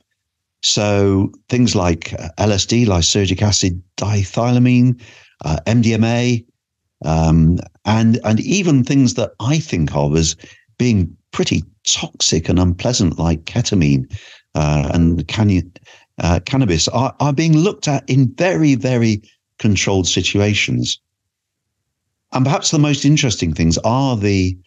So 0.63 1.31
things 1.49 1.75
like 1.75 2.13
uh, 2.13 2.29
LSD, 2.39 2.87
lysergic 2.87 3.41
acid 3.41 3.81
diethylamide, 3.97 5.01
uh, 5.45 5.57
MDMA, 5.67 6.43
um, 7.05 7.59
and 7.85 8.19
and 8.23 8.39
even 8.39 8.83
things 8.83 9.13
that 9.13 9.33
I 9.39 9.59
think 9.59 9.95
of 9.95 10.15
as 10.15 10.35
being 10.79 11.15
pretty 11.31 11.63
toxic 11.87 12.49
and 12.49 12.59
unpleasant, 12.59 13.19
like 13.19 13.45
ketamine 13.45 14.11
uh, 14.55 14.89
and 14.93 15.27
can, 15.27 15.71
uh, 16.19 16.39
cannabis, 16.45 16.87
are, 16.87 17.15
are 17.19 17.33
being 17.33 17.55
looked 17.55 17.87
at 17.87 18.09
in 18.09 18.33
very 18.33 18.73
very 18.73 19.21
controlled 19.59 20.07
situations. 20.07 20.99
And 22.33 22.45
perhaps 22.45 22.71
the 22.71 22.79
most 22.79 23.05
interesting 23.05 23.53
things 23.53 23.77
are 23.79 24.15
the 24.15 24.57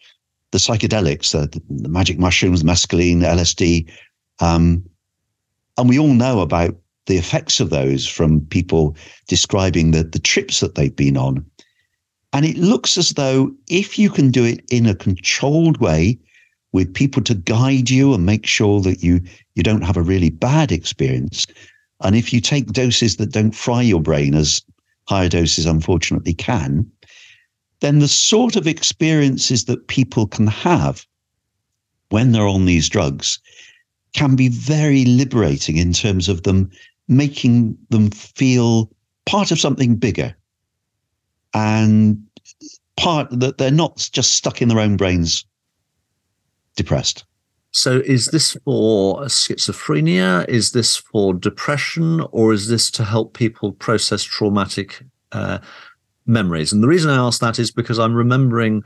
the 0.51 0.57
psychedelics, 0.57 1.31
the, 1.31 1.61
the 1.69 1.87
magic 1.87 2.19
mushrooms, 2.19 2.61
the 2.61 2.69
mescaline, 2.69 3.21
the 3.21 3.27
LSD. 3.27 3.89
Um, 4.41 4.83
and 5.77 5.87
we 5.87 5.97
all 5.97 6.13
know 6.13 6.41
about 6.41 6.75
the 7.05 7.17
effects 7.17 7.61
of 7.61 7.69
those 7.69 8.05
from 8.05 8.41
people 8.47 8.97
describing 9.27 9.91
the, 9.91 10.03
the 10.03 10.19
trips 10.19 10.59
that 10.59 10.75
they've 10.75 10.95
been 10.95 11.15
on. 11.15 11.45
And 12.33 12.45
it 12.45 12.57
looks 12.57 12.97
as 12.97 13.11
though 13.11 13.51
if 13.69 13.97
you 13.97 14.09
can 14.09 14.29
do 14.29 14.43
it 14.43 14.61
in 14.69 14.85
a 14.85 14.95
controlled 14.95 15.77
way 15.77 16.19
with 16.73 16.93
people 16.93 17.21
to 17.23 17.35
guide 17.35 17.89
you 17.89 18.13
and 18.13 18.25
make 18.25 18.45
sure 18.45 18.81
that 18.81 19.01
you, 19.01 19.21
you 19.55 19.63
don't 19.63 19.83
have 19.83 19.97
a 19.97 20.01
really 20.01 20.29
bad 20.29 20.71
experience, 20.71 21.47
and 22.03 22.15
if 22.15 22.33
you 22.33 22.41
take 22.41 22.71
doses 22.71 23.17
that 23.17 23.31
don't 23.31 23.55
fry 23.55 23.81
your 23.81 24.01
brain 24.01 24.33
as 24.33 24.61
higher 25.07 25.29
doses 25.29 25.65
unfortunately 25.65 26.33
can, 26.33 26.89
then 27.81 27.99
the 27.99 28.07
sort 28.07 28.55
of 28.55 28.67
experiences 28.67 29.65
that 29.65 29.87
people 29.87 30.27
can 30.27 30.47
have 30.47 31.05
when 32.09 32.31
they're 32.31 32.47
on 32.47 32.65
these 32.65 32.89
drugs 32.89 33.39
can 34.13 34.35
be 34.35 34.49
very 34.49 35.05
liberating 35.05 35.77
in 35.77 35.93
terms 35.93 36.29
of 36.29 36.43
them 36.43 36.69
making 37.07 37.77
them 37.89 38.09
feel 38.11 38.89
part 39.25 39.51
of 39.51 39.59
something 39.59 39.95
bigger 39.95 40.35
and 41.53 42.21
part 42.97 43.27
that 43.31 43.57
they're 43.57 43.71
not 43.71 44.09
just 44.11 44.33
stuck 44.33 44.61
in 44.61 44.67
their 44.67 44.79
own 44.79 44.97
brains 44.97 45.45
depressed. 46.75 47.25
So, 47.71 48.01
is 48.05 48.27
this 48.27 48.57
for 48.65 49.21
schizophrenia? 49.23 50.47
Is 50.49 50.71
this 50.71 50.97
for 50.97 51.33
depression? 51.33 52.21
Or 52.31 52.51
is 52.51 52.67
this 52.67 52.91
to 52.91 53.03
help 53.05 53.33
people 53.33 53.71
process 53.71 54.23
traumatic 54.23 55.03
uh, 55.31 55.59
memories. 56.25 56.71
And 56.71 56.83
the 56.83 56.87
reason 56.87 57.11
I 57.11 57.17
ask 57.17 57.39
that 57.41 57.59
is 57.59 57.71
because 57.71 57.99
I'm 57.99 58.13
remembering 58.13 58.83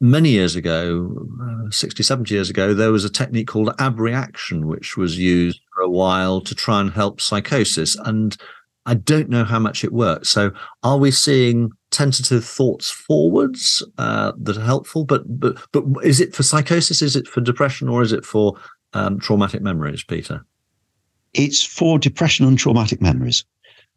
many 0.00 0.30
years 0.30 0.56
ago, 0.56 1.26
uh, 1.42 1.70
60, 1.70 2.02
70 2.02 2.34
years 2.34 2.50
ago, 2.50 2.74
there 2.74 2.92
was 2.92 3.04
a 3.04 3.10
technique 3.10 3.48
called 3.48 3.74
abreaction, 3.78 4.66
which 4.66 4.96
was 4.96 5.18
used 5.18 5.60
for 5.74 5.82
a 5.82 5.90
while 5.90 6.40
to 6.40 6.54
try 6.54 6.80
and 6.80 6.90
help 6.90 7.20
psychosis. 7.20 7.96
And 7.96 8.36
I 8.86 8.94
don't 8.94 9.28
know 9.28 9.44
how 9.44 9.58
much 9.58 9.84
it 9.84 9.92
works. 9.92 10.30
So 10.30 10.52
are 10.82 10.98
we 10.98 11.10
seeing 11.10 11.70
tentative 11.90 12.44
thoughts 12.44 12.90
forwards 12.90 13.84
uh, 13.98 14.32
that 14.38 14.56
are 14.56 14.64
helpful? 14.64 15.04
But, 15.04 15.22
but, 15.38 15.58
but 15.72 15.84
is 16.02 16.20
it 16.20 16.34
for 16.34 16.42
psychosis? 16.42 17.02
Is 17.02 17.14
it 17.14 17.28
for 17.28 17.40
depression 17.40 17.88
or 17.88 18.02
is 18.02 18.12
it 18.12 18.24
for 18.24 18.56
um, 18.94 19.20
traumatic 19.20 19.62
memories, 19.62 20.02
Peter? 20.02 20.44
It's 21.34 21.62
for 21.62 21.98
depression 21.98 22.46
and 22.46 22.58
traumatic 22.58 23.00
memories. 23.00 23.44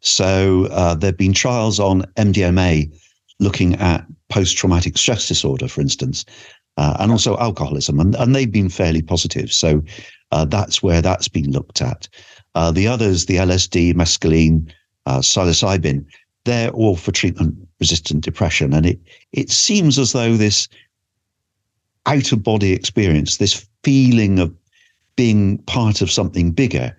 So 0.04 0.66
uh, 0.66 0.94
there 0.94 1.08
have 1.08 1.16
been 1.16 1.32
trials 1.32 1.80
on 1.80 2.02
MDMA 2.16 2.94
looking 3.40 3.74
at 3.76 4.06
post 4.28 4.56
traumatic 4.56 4.98
stress 4.98 5.26
disorder, 5.26 5.66
for 5.66 5.80
instance, 5.80 6.24
uh, 6.76 6.96
and 7.00 7.10
also 7.10 7.38
alcoholism, 7.38 7.98
and, 7.98 8.14
and 8.16 8.34
they've 8.34 8.50
been 8.50 8.68
fairly 8.68 9.00
positive. 9.00 9.52
So 9.52 9.82
uh, 10.30 10.44
that's 10.44 10.82
where 10.82 11.00
that's 11.00 11.28
been 11.28 11.50
looked 11.50 11.80
at. 11.80 12.08
Uh, 12.54 12.70
the 12.70 12.86
others, 12.86 13.26
the 13.26 13.36
LSD, 13.36 13.94
mescaline, 13.94 14.70
uh, 15.06 15.20
psilocybin, 15.20 16.04
they're 16.44 16.70
all 16.70 16.96
for 16.96 17.10
treatment 17.10 17.56
resistant 17.80 18.22
depression. 18.24 18.74
And 18.74 18.84
it, 18.84 19.00
it 19.32 19.50
seems 19.50 19.98
as 19.98 20.12
though 20.12 20.36
this 20.36 20.68
out 22.06 22.30
of 22.32 22.42
body 22.42 22.72
experience, 22.72 23.38
this 23.38 23.66
feeling 23.82 24.38
of 24.38 24.54
being 25.16 25.58
part 25.58 26.02
of 26.02 26.10
something 26.10 26.50
bigger, 26.50 26.94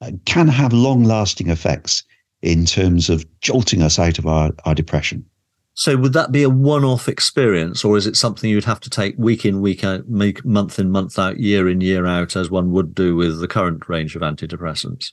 uh, 0.00 0.12
can 0.24 0.46
have 0.46 0.72
long 0.72 1.02
lasting 1.02 1.50
effects 1.50 2.04
in 2.44 2.66
terms 2.66 3.08
of 3.08 3.24
jolting 3.40 3.82
us 3.82 3.98
out 3.98 4.18
of 4.18 4.26
our, 4.26 4.52
our 4.66 4.74
depression. 4.74 5.24
So 5.72 5.96
would 5.96 6.12
that 6.12 6.30
be 6.30 6.44
a 6.44 6.50
one-off 6.50 7.08
experience, 7.08 7.84
or 7.84 7.96
is 7.96 8.06
it 8.06 8.16
something 8.16 8.48
you'd 8.48 8.64
have 8.64 8.80
to 8.80 8.90
take 8.90 9.16
week 9.18 9.44
in, 9.44 9.60
week 9.60 9.82
out, 9.82 10.08
make 10.08 10.44
month 10.44 10.78
in, 10.78 10.90
month 10.90 11.18
out, 11.18 11.40
year 11.40 11.68
in, 11.68 11.80
year 11.80 12.06
out, 12.06 12.36
as 12.36 12.50
one 12.50 12.70
would 12.70 12.94
do 12.94 13.16
with 13.16 13.40
the 13.40 13.48
current 13.48 13.88
range 13.88 14.14
of 14.14 14.22
antidepressants? 14.22 15.12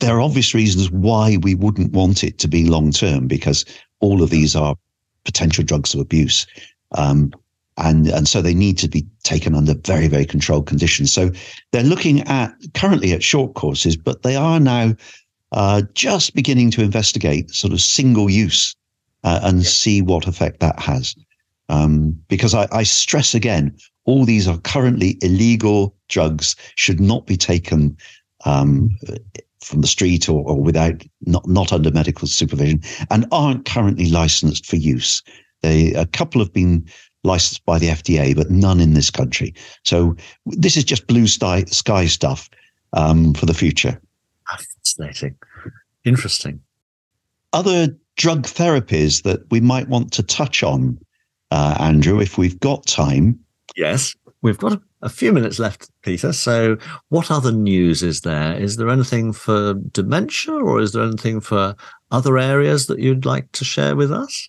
There 0.00 0.16
are 0.16 0.20
obvious 0.20 0.54
reasons 0.54 0.90
why 0.90 1.36
we 1.42 1.54
wouldn't 1.54 1.92
want 1.92 2.24
it 2.24 2.38
to 2.38 2.48
be 2.48 2.64
long 2.64 2.90
term, 2.90 3.28
because 3.28 3.64
all 4.00 4.22
of 4.22 4.30
these 4.30 4.56
are 4.56 4.74
potential 5.24 5.62
drugs 5.62 5.94
of 5.94 6.00
abuse, 6.00 6.46
um, 6.92 7.32
and 7.76 8.08
and 8.08 8.26
so 8.26 8.42
they 8.42 8.54
need 8.54 8.76
to 8.78 8.88
be 8.88 9.06
taken 9.22 9.54
under 9.54 9.74
very 9.74 10.08
very 10.08 10.24
controlled 10.24 10.66
conditions. 10.66 11.12
So 11.12 11.30
they're 11.70 11.84
looking 11.84 12.22
at 12.22 12.52
currently 12.74 13.12
at 13.12 13.22
short 13.22 13.54
courses, 13.54 13.96
but 13.96 14.22
they 14.22 14.34
are 14.34 14.58
now 14.58 14.96
uh, 15.52 15.82
just 15.94 16.34
beginning 16.34 16.70
to 16.72 16.82
investigate 16.82 17.50
sort 17.50 17.72
of 17.72 17.80
single 17.80 18.30
use 18.30 18.74
uh, 19.24 19.40
and 19.42 19.64
see 19.64 20.02
what 20.02 20.26
effect 20.26 20.60
that 20.60 20.78
has. 20.78 21.14
Um, 21.68 22.18
because 22.28 22.54
I, 22.54 22.68
I, 22.72 22.82
stress 22.82 23.34
again, 23.34 23.76
all 24.04 24.24
these 24.24 24.48
are 24.48 24.58
currently 24.58 25.16
illegal 25.22 25.94
drugs, 26.08 26.56
should 26.76 27.00
not 27.00 27.26
be 27.26 27.36
taken 27.36 27.96
um, 28.44 28.90
from 29.60 29.80
the 29.80 29.86
street 29.86 30.28
or, 30.28 30.42
or, 30.46 30.60
without 30.60 31.02
not 31.24 31.46
not 31.46 31.72
under 31.72 31.90
medical 31.90 32.26
supervision, 32.26 32.82
and 33.10 33.26
aren't 33.30 33.64
currently 33.64 34.10
licensed 34.10 34.66
for 34.66 34.76
use. 34.76 35.22
They 35.62 35.92
a 35.94 36.06
couple 36.06 36.40
have 36.40 36.52
been 36.52 36.84
licensed 37.24 37.64
by 37.64 37.78
the 37.78 37.88
FDA, 37.88 38.34
but 38.34 38.50
none 38.50 38.80
in 38.80 38.94
this 38.94 39.10
country. 39.10 39.54
So 39.84 40.16
this 40.46 40.76
is 40.76 40.84
just 40.84 41.06
blue 41.06 41.28
sky, 41.28 41.64
sky 41.66 42.06
stuff 42.06 42.50
um, 42.92 43.34
for 43.34 43.46
the 43.46 43.54
future. 43.54 44.00
Fascinating. 44.92 45.36
Interesting. 46.04 46.60
Other 47.52 47.88
drug 48.16 48.42
therapies 48.42 49.22
that 49.22 49.40
we 49.50 49.60
might 49.60 49.88
want 49.88 50.12
to 50.12 50.22
touch 50.22 50.62
on, 50.62 50.98
uh, 51.50 51.76
Andrew, 51.80 52.20
if 52.20 52.36
we've 52.36 52.58
got 52.60 52.86
time. 52.86 53.38
Yes, 53.76 54.14
we've 54.42 54.58
got 54.58 54.74
a, 54.74 54.80
a 55.02 55.08
few 55.08 55.32
minutes 55.32 55.58
left, 55.58 55.90
Peter. 56.02 56.32
So, 56.32 56.76
what 57.08 57.30
other 57.30 57.52
news 57.52 58.02
is 58.02 58.20
there? 58.20 58.54
Is 58.54 58.76
there 58.76 58.90
anything 58.90 59.32
for 59.32 59.74
dementia 59.92 60.54
or 60.54 60.80
is 60.80 60.92
there 60.92 61.04
anything 61.04 61.40
for 61.40 61.74
other 62.10 62.36
areas 62.38 62.86
that 62.86 62.98
you'd 62.98 63.24
like 63.24 63.50
to 63.52 63.64
share 63.64 63.96
with 63.96 64.12
us? 64.12 64.48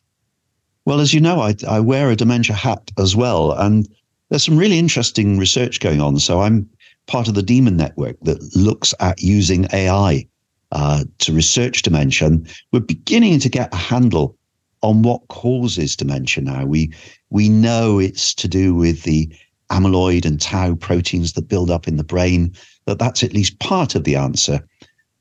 Well, 0.85 0.99
as 0.99 1.13
you 1.13 1.21
know, 1.21 1.39
I, 1.39 1.55
I 1.69 1.79
wear 1.79 2.09
a 2.09 2.15
dementia 2.17 2.55
hat 2.55 2.91
as 2.97 3.15
well. 3.15 3.53
And 3.53 3.87
there's 4.29 4.43
some 4.43 4.57
really 4.57 4.79
interesting 4.79 5.37
research 5.37 5.79
going 5.79 6.01
on. 6.01 6.19
So, 6.19 6.41
I'm 6.41 6.69
part 7.07 7.27
of 7.27 7.35
the 7.35 7.43
Demon 7.43 7.77
Network 7.77 8.19
that 8.21 8.55
looks 8.55 8.93
at 8.99 9.21
using 9.21 9.67
AI 9.73 10.27
uh, 10.73 11.05
to 11.19 11.31
research 11.31 11.83
dementia. 11.83 12.27
And 12.27 12.47
we're 12.71 12.81
beginning 12.81 13.39
to 13.39 13.49
get 13.49 13.73
a 13.73 13.77
handle 13.77 14.35
on 14.81 15.01
what 15.03 15.27
causes 15.29 15.95
dementia 15.95 16.43
now. 16.43 16.65
We 16.65 16.93
we 17.29 17.47
know 17.47 17.99
it's 17.99 18.33
to 18.35 18.47
do 18.47 18.75
with 18.75 19.03
the 19.03 19.33
amyloid 19.71 20.25
and 20.25 20.41
tau 20.41 20.75
proteins 20.75 21.33
that 21.33 21.47
build 21.47 21.71
up 21.71 21.87
in 21.87 21.97
the 21.97 22.03
brain. 22.03 22.53
That 22.85 22.99
that's 22.99 23.23
at 23.23 23.33
least 23.33 23.59
part 23.59 23.95
of 23.95 24.03
the 24.03 24.15
answer, 24.15 24.61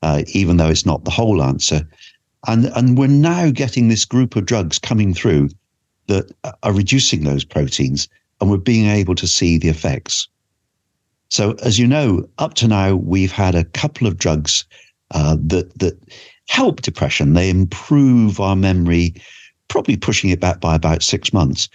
uh, 0.02 0.22
even 0.28 0.56
though 0.56 0.68
it's 0.68 0.86
not 0.86 1.04
the 1.04 1.10
whole 1.10 1.42
answer. 1.42 1.86
And 2.48 2.66
and 2.74 2.98
we're 2.98 3.06
now 3.06 3.50
getting 3.50 3.88
this 3.88 4.04
group 4.04 4.34
of 4.34 4.46
drugs 4.46 4.78
coming 4.78 5.14
through 5.14 5.50
that 6.08 6.32
are 6.62 6.72
reducing 6.72 7.24
those 7.24 7.44
proteins, 7.44 8.08
and 8.40 8.50
we're 8.50 8.56
being 8.56 8.86
able 8.86 9.14
to 9.14 9.28
see 9.28 9.58
the 9.58 9.68
effects. 9.68 10.28
So, 11.28 11.52
as 11.62 11.78
you 11.78 11.86
know, 11.86 12.28
up 12.38 12.54
to 12.54 12.68
now, 12.68 12.96
we've 12.96 13.32
had 13.32 13.54
a 13.54 13.64
couple 13.64 14.06
of 14.06 14.18
drugs 14.18 14.64
uh, 15.12 15.36
that 15.40 15.78
that 15.78 15.98
help 16.48 16.82
depression. 16.82 17.32
They 17.32 17.50
improve 17.50 18.40
our 18.40 18.56
memory, 18.56 19.14
probably 19.68 19.96
pushing 19.96 20.30
it 20.30 20.40
back 20.40 20.60
by 20.60 20.74
about 20.74 21.02
six 21.02 21.32
months, 21.32 21.68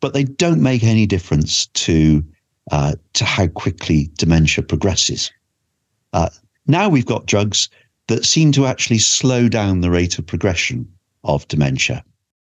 but 0.00 0.12
they 0.12 0.24
don't 0.24 0.62
make 0.62 0.84
any 0.84 1.06
difference 1.06 1.66
to 1.66 2.24
uh, 2.70 2.94
to 3.14 3.24
how 3.24 3.46
quickly 3.48 4.10
dementia 4.16 4.64
progresses. 4.64 5.30
Uh, 6.12 6.30
now 6.66 6.88
we've 6.88 7.06
got 7.06 7.26
drugs 7.26 7.68
that 8.06 8.24
seem 8.24 8.52
to 8.52 8.66
actually 8.66 8.98
slow 8.98 9.48
down 9.48 9.80
the 9.80 9.90
rate 9.90 10.18
of 10.18 10.26
progression 10.26 10.86
of 11.24 11.46
dementia. 11.48 12.04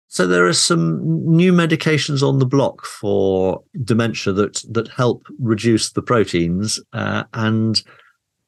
So 0.09 0.27
there 0.27 0.47
are 0.47 0.53
some 0.53 1.01
new 1.27 1.53
medications 1.53 2.27
on 2.27 2.39
the 2.39 2.47
block 2.47 2.87
for 2.87 3.63
dementia 3.85 4.33
that 4.35 4.63
that 4.71 4.89
help 4.89 5.27
reduce 5.39 5.93
the 5.93 6.03
proteins 6.03 6.81
uh, 6.93 7.25
and 7.35 7.83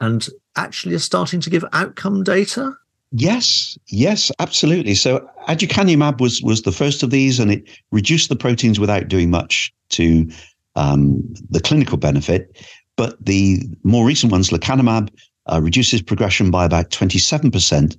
and 0.00 0.28
actually 0.58 0.94
are 0.94 1.00
starting 1.00 1.40
to 1.40 1.50
give 1.50 1.64
outcome 1.72 2.22
data. 2.22 2.76
Yes, 3.12 3.78
yes, 3.86 4.30
absolutely. 4.38 4.94
So 4.94 5.26
aducanumab 5.48 6.20
was 6.20 6.42
was 6.42 6.62
the 6.62 6.72
first 6.72 7.02
of 7.02 7.10
these, 7.10 7.40
and 7.40 7.50
it 7.50 7.62
reduced 7.90 8.28
the 8.28 8.36
proteins 8.36 8.78
without 8.78 9.08
doing 9.08 9.30
much 9.30 9.72
to 9.90 10.28
um, 10.76 11.22
the 11.48 11.60
clinical 11.60 11.96
benefit. 11.96 12.62
But 12.96 13.16
the 13.24 13.62
more 13.82 14.04
recent 14.04 14.30
ones, 14.30 14.50
lecanemab, 14.50 15.08
uh, 15.50 15.60
reduces 15.62 16.02
progression 16.02 16.50
by 16.50 16.66
about 16.66 16.90
twenty 16.90 17.18
seven 17.18 17.50
percent, 17.50 17.96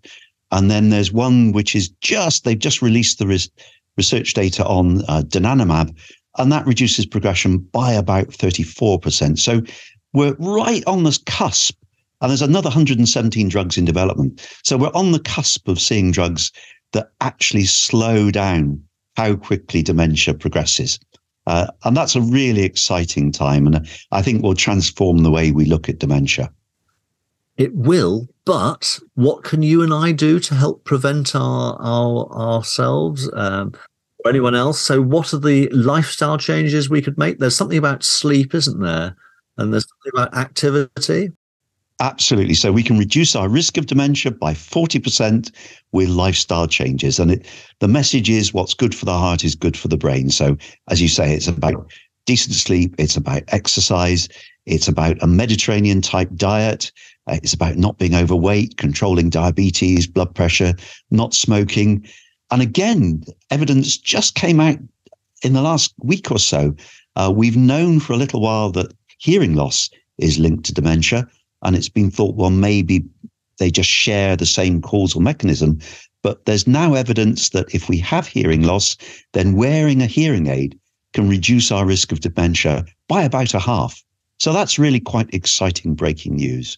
and 0.52 0.69
then 0.69 0.89
there's 0.89 1.12
one 1.12 1.54
which 1.54 1.76
is 1.76 1.89
just 2.02 2.43
they've 2.43 2.60
just 2.60 2.84
released 2.84 3.17
the 3.17 3.26
res- 3.26 3.50
research 3.98 4.36
data 4.36 4.63
on 4.65 5.02
uh, 5.08 5.24
donanemab, 5.26 5.95
and 6.38 6.52
that 6.52 6.67
reduces 6.67 7.08
progression 7.08 7.58
by 7.58 7.93
about 7.93 8.32
thirty 8.32 8.63
four 8.63 9.00
percent. 9.00 9.39
So 9.39 9.62
we're 10.13 10.36
right 10.38 10.84
on 10.86 11.04
this 11.04 11.17
cusp 11.17 11.79
and 12.21 12.29
there's 12.29 12.41
another 12.41 12.67
117 12.67 13.49
drugs 13.49 13.77
in 13.77 13.86
development. 13.86 14.45
So 14.63 14.77
we're 14.77 14.88
on 14.93 15.12
the 15.12 15.19
cusp 15.19 15.67
of 15.67 15.79
seeing 15.79 16.12
drugs 16.12 16.51
that 16.91 17.12
actually 17.21 17.65
slow 17.65 18.32
down 18.32 18.84
how 19.15 19.36
quickly 19.36 19.82
dementia 19.82 20.34
progresses. 20.34 20.99
Uh, 21.47 21.67
and 21.84 21.95
that's 21.95 22.15
a 22.15 22.21
really 22.21 22.63
exciting 22.63 23.32
time. 23.32 23.67
And 23.67 23.88
I 24.12 24.21
think 24.21 24.43
will 24.43 24.53
transform 24.53 25.19
the 25.19 25.32
way 25.32 25.51
we 25.51 25.65
look 25.65 25.89
at 25.89 25.99
dementia. 25.99 26.51
It 27.58 27.75
will, 27.75 28.27
but 28.45 28.99
what 29.15 29.43
can 29.43 29.63
you 29.63 29.82
and 29.82 29.93
I 29.93 30.13
do 30.13 30.39
to 30.39 30.55
help 30.55 30.86
prevent 30.86 31.36
our, 31.36 31.75
our 31.82 32.32
ourselves 32.32 33.29
um, 33.34 33.73
or 34.23 34.29
anyone 34.29 34.55
else? 34.55 34.79
So, 34.79 35.01
what 35.01 35.34
are 35.34 35.39
the 35.39 35.67
lifestyle 35.69 36.38
changes 36.38 36.89
we 36.89 37.01
could 37.01 37.17
make? 37.17 37.39
There's 37.39 37.58
something 37.58 37.77
about 37.77 38.03
sleep, 38.03 38.55
isn't 38.55 38.79
there? 38.79 39.17
And 39.58 39.73
there's 39.73 39.88
something 39.89 40.12
about 40.13 40.38
activity. 40.38 41.32
Absolutely. 42.02 42.54
So 42.54 42.72
we 42.72 42.84
can 42.84 42.98
reduce 42.98 43.36
our 43.36 43.50
risk 43.50 43.78
of 43.78 43.86
dementia 43.86 44.32
by 44.32 44.54
40% 44.54 45.52
with 45.92 46.08
lifestyle 46.08 46.66
changes. 46.66 47.20
And 47.20 47.32
it, 47.32 47.46
the 47.80 47.90
message 47.90 48.30
is 48.30 48.54
what's 48.54 48.74
good 48.74 48.96
for 48.96 49.04
the 49.04 49.18
heart 49.18 49.44
is 49.44 49.54
good 49.54 49.76
for 49.76 49.90
the 49.90 49.98
brain. 49.98 50.30
So, 50.30 50.56
as 50.90 51.02
you 51.02 51.10
say, 51.10 51.34
it's 51.34 51.48
about 51.48 51.92
decent 52.26 52.56
sleep, 52.56 52.96
it's 52.98 53.18
about 53.18 53.44
exercise, 53.50 54.30
it's 54.66 54.88
about 54.88 55.22
a 55.22 55.28
Mediterranean 55.28 56.02
type 56.02 56.30
diet, 56.36 56.90
uh, 57.28 57.38
it's 57.44 57.54
about 57.54 57.76
not 57.76 57.98
being 57.98 58.16
overweight, 58.16 58.78
controlling 58.78 59.30
diabetes, 59.30 60.08
blood 60.08 60.34
pressure, 60.34 60.76
not 61.12 61.34
smoking. 61.34 62.08
And 62.50 62.62
again, 62.62 63.24
evidence 63.52 63.98
just 63.98 64.36
came 64.36 64.62
out 64.62 64.78
in 65.44 65.52
the 65.52 65.62
last 65.62 65.94
week 66.02 66.32
or 66.32 66.40
so. 66.40 66.76
Uh, 67.18 67.34
we've 67.36 67.58
known 67.58 68.00
for 68.00 68.14
a 68.14 68.18
little 68.18 68.40
while 68.40 68.72
that 68.72 68.94
hearing 69.18 69.56
loss 69.56 69.90
is 70.18 70.40
linked 70.40 70.66
to 70.66 70.74
dementia 70.74 71.28
and 71.63 71.76
it's 71.76 71.89
been 71.89 72.12
thought, 72.12 72.36
well, 72.36 72.50
maybe 72.50 73.04
they 73.60 73.69
just 73.69 73.89
share 73.89 74.36
the 74.36 74.45
same 74.45 74.82
causal 74.82 75.22
mechanism. 75.22 75.80
But 76.22 76.45
there's 76.45 76.67
now 76.67 76.95
evidence 76.95 77.50
that 77.50 77.74
if 77.74 77.88
we 77.88 77.98
have 78.00 78.28
hearing 78.28 78.63
loss, 78.63 78.98
then 79.34 79.56
wearing 79.56 80.02
a 80.02 80.06
hearing 80.06 80.48
aid 80.48 80.78
can 81.13 81.30
reduce 81.30 81.72
our 81.72 81.86
risk 81.86 82.12
of 82.12 82.19
dementia 82.19 82.86
by 83.08 83.24
about 83.24 83.54
a 83.54 83.60
half. 83.60 84.04
So 84.38 84.54
that's 84.54 84.80
really 84.80 85.00
quite 85.00 85.34
exciting 85.34 85.95
breaking 85.95 86.36
news. 86.36 86.78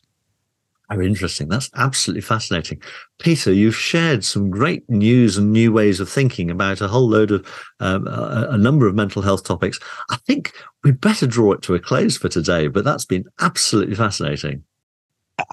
Oh, 0.90 1.00
interesting. 1.00 1.48
That's 1.48 1.70
absolutely 1.76 2.22
fascinating. 2.22 2.82
Peter, 3.20 3.54
you've 3.54 3.76
shared 3.76 4.26
some 4.26 4.50
great 4.50 4.88
news 4.90 5.38
and 5.38 5.54
new 5.54 5.72
ways 5.72 6.02
of 6.02 6.10
thinking 6.10 6.52
about 6.52 6.82
a 6.82 6.88
whole 6.90 7.08
load 7.08 7.32
of 7.32 7.48
um, 7.80 8.08
a, 8.08 8.50
a, 8.52 8.58
number 8.58 8.88
of 8.88 8.96
mental 8.96 9.22
health 9.22 9.46
topics. 9.46 9.80
I 10.10 10.18
think 10.18 10.52
we'd 10.84 11.00
better 11.00 11.28
draw 11.28 11.54
it 11.54 11.62
to 11.64 11.76
a 11.76 11.80
close 11.80 12.18
for 12.18 12.28
today, 12.28 12.68
but 12.68 12.84
that's 12.84 13.06
been 13.06 13.24
absolutely 13.40 13.96
fascinating 13.96 14.64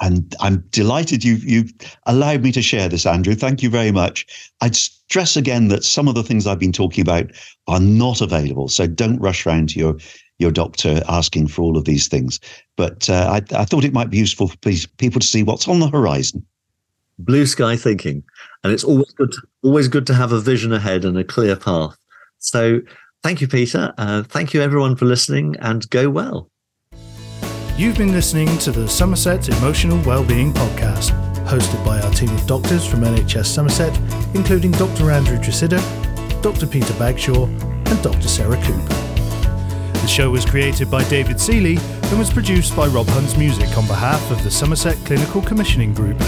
and 0.01 0.35
I'm 0.41 0.59
delighted 0.71 1.25
you 1.25 1.35
you've 1.35 1.73
allowed 2.07 2.43
me 2.43 2.53
to 2.53 2.63
share 2.63 2.89
this, 2.89 3.07
Andrew. 3.07 3.35
Thank 3.35 3.63
you 3.63 3.71
very 3.71 3.91
much. 3.91 4.27
I'd 4.61 4.77
stress 4.77 5.37
again 5.37 5.69
that 5.69 5.85
some 5.85 6.09
of 6.09 6.15
the 6.15 6.23
things 6.23 6.47
I've 6.47 6.59
been 6.59 6.73
talking 6.73 7.03
about 7.03 7.31
are 7.67 7.81
not 7.81 8.21
available, 8.21 8.69
so 8.69 8.87
don't 8.87 9.19
rush 9.19 9.47
around 9.47 9.71
to 9.71 9.79
your 9.79 9.97
your 10.39 10.51
doctor 10.51 11.03
asking 11.09 11.49
for 11.49 11.63
all 11.63 11.77
of 11.77 11.85
these 11.85 12.09
things. 12.09 12.41
But 12.77 13.11
uh, 13.11 13.41
I, 13.41 13.57
I, 13.57 13.65
thought 13.65 13.85
it 13.85 13.93
might 13.93 14.11
be 14.11 14.19
useful 14.19 14.49
for 14.49 14.57
people 14.57 15.21
to 15.21 15.27
see 15.27 15.43
what's 15.43 15.67
on 15.67 15.81
the 15.81 15.89
horizon. 15.89 16.47
Blue 17.19 17.47
sky 17.47 17.77
thinking, 17.77 18.23
and 18.63 18.73
it's 18.73 18.85
always 18.85 19.13
good 19.15 19.33
to, 19.33 19.43
always 19.65 19.89
good 19.89 20.07
to 20.07 20.15
have 20.15 20.31
a 20.31 20.41
vision 20.41 20.73
ahead 20.73 21.05
and 21.05 21.19
a 21.19 21.25
clear 21.25 21.57
path. 21.57 21.97
So, 22.39 22.81
thank 23.25 23.41
you, 23.41 23.49
Peter. 23.49 23.93
Uh, 23.99 24.23
thank 24.23 24.55
you, 24.55 24.63
everyone, 24.63 24.95
for 24.95 25.07
listening, 25.07 25.57
and 25.59 25.89
go 25.91 26.09
well. 26.09 26.49
You've 27.79 27.97
been 27.97 28.11
listening 28.11 28.59
to 28.59 28.73
the 28.73 28.89
Somerset 28.89 29.49
Emotional 29.49 30.03
Wellbeing 30.03 30.53
Podcast, 30.53 31.13
hosted 31.47 31.85
by 31.85 32.01
our 32.01 32.11
team 32.11 32.29
of 32.31 32.45
doctors 32.45 32.85
from 32.85 33.03
NHS 33.03 33.47
Somerset, 33.47 33.97
including 34.35 34.73
Dr. 34.73 35.13
Andrew 35.13 35.39
Tresidder, 35.39 35.81
Dr. 36.43 36.67
Peter 36.67 36.93
Bagshaw, 36.95 37.45
and 37.45 38.03
Dr. 38.03 38.27
Sarah 38.27 38.57
Coope. 38.65 38.89
The 39.93 40.09
show 40.09 40.29
was 40.29 40.45
created 40.45 40.91
by 40.91 41.09
David 41.09 41.39
Seeley 41.39 41.77
and 41.77 42.19
was 42.19 42.33
produced 42.33 42.75
by 42.75 42.89
Rob 42.89 43.07
Hunt's 43.11 43.37
Music 43.37 43.69
on 43.79 43.87
behalf 43.87 44.29
of 44.33 44.43
the 44.43 44.51
Somerset 44.51 44.97
Clinical 45.07 45.41
Commissioning 45.41 45.95
Group. 45.95 46.19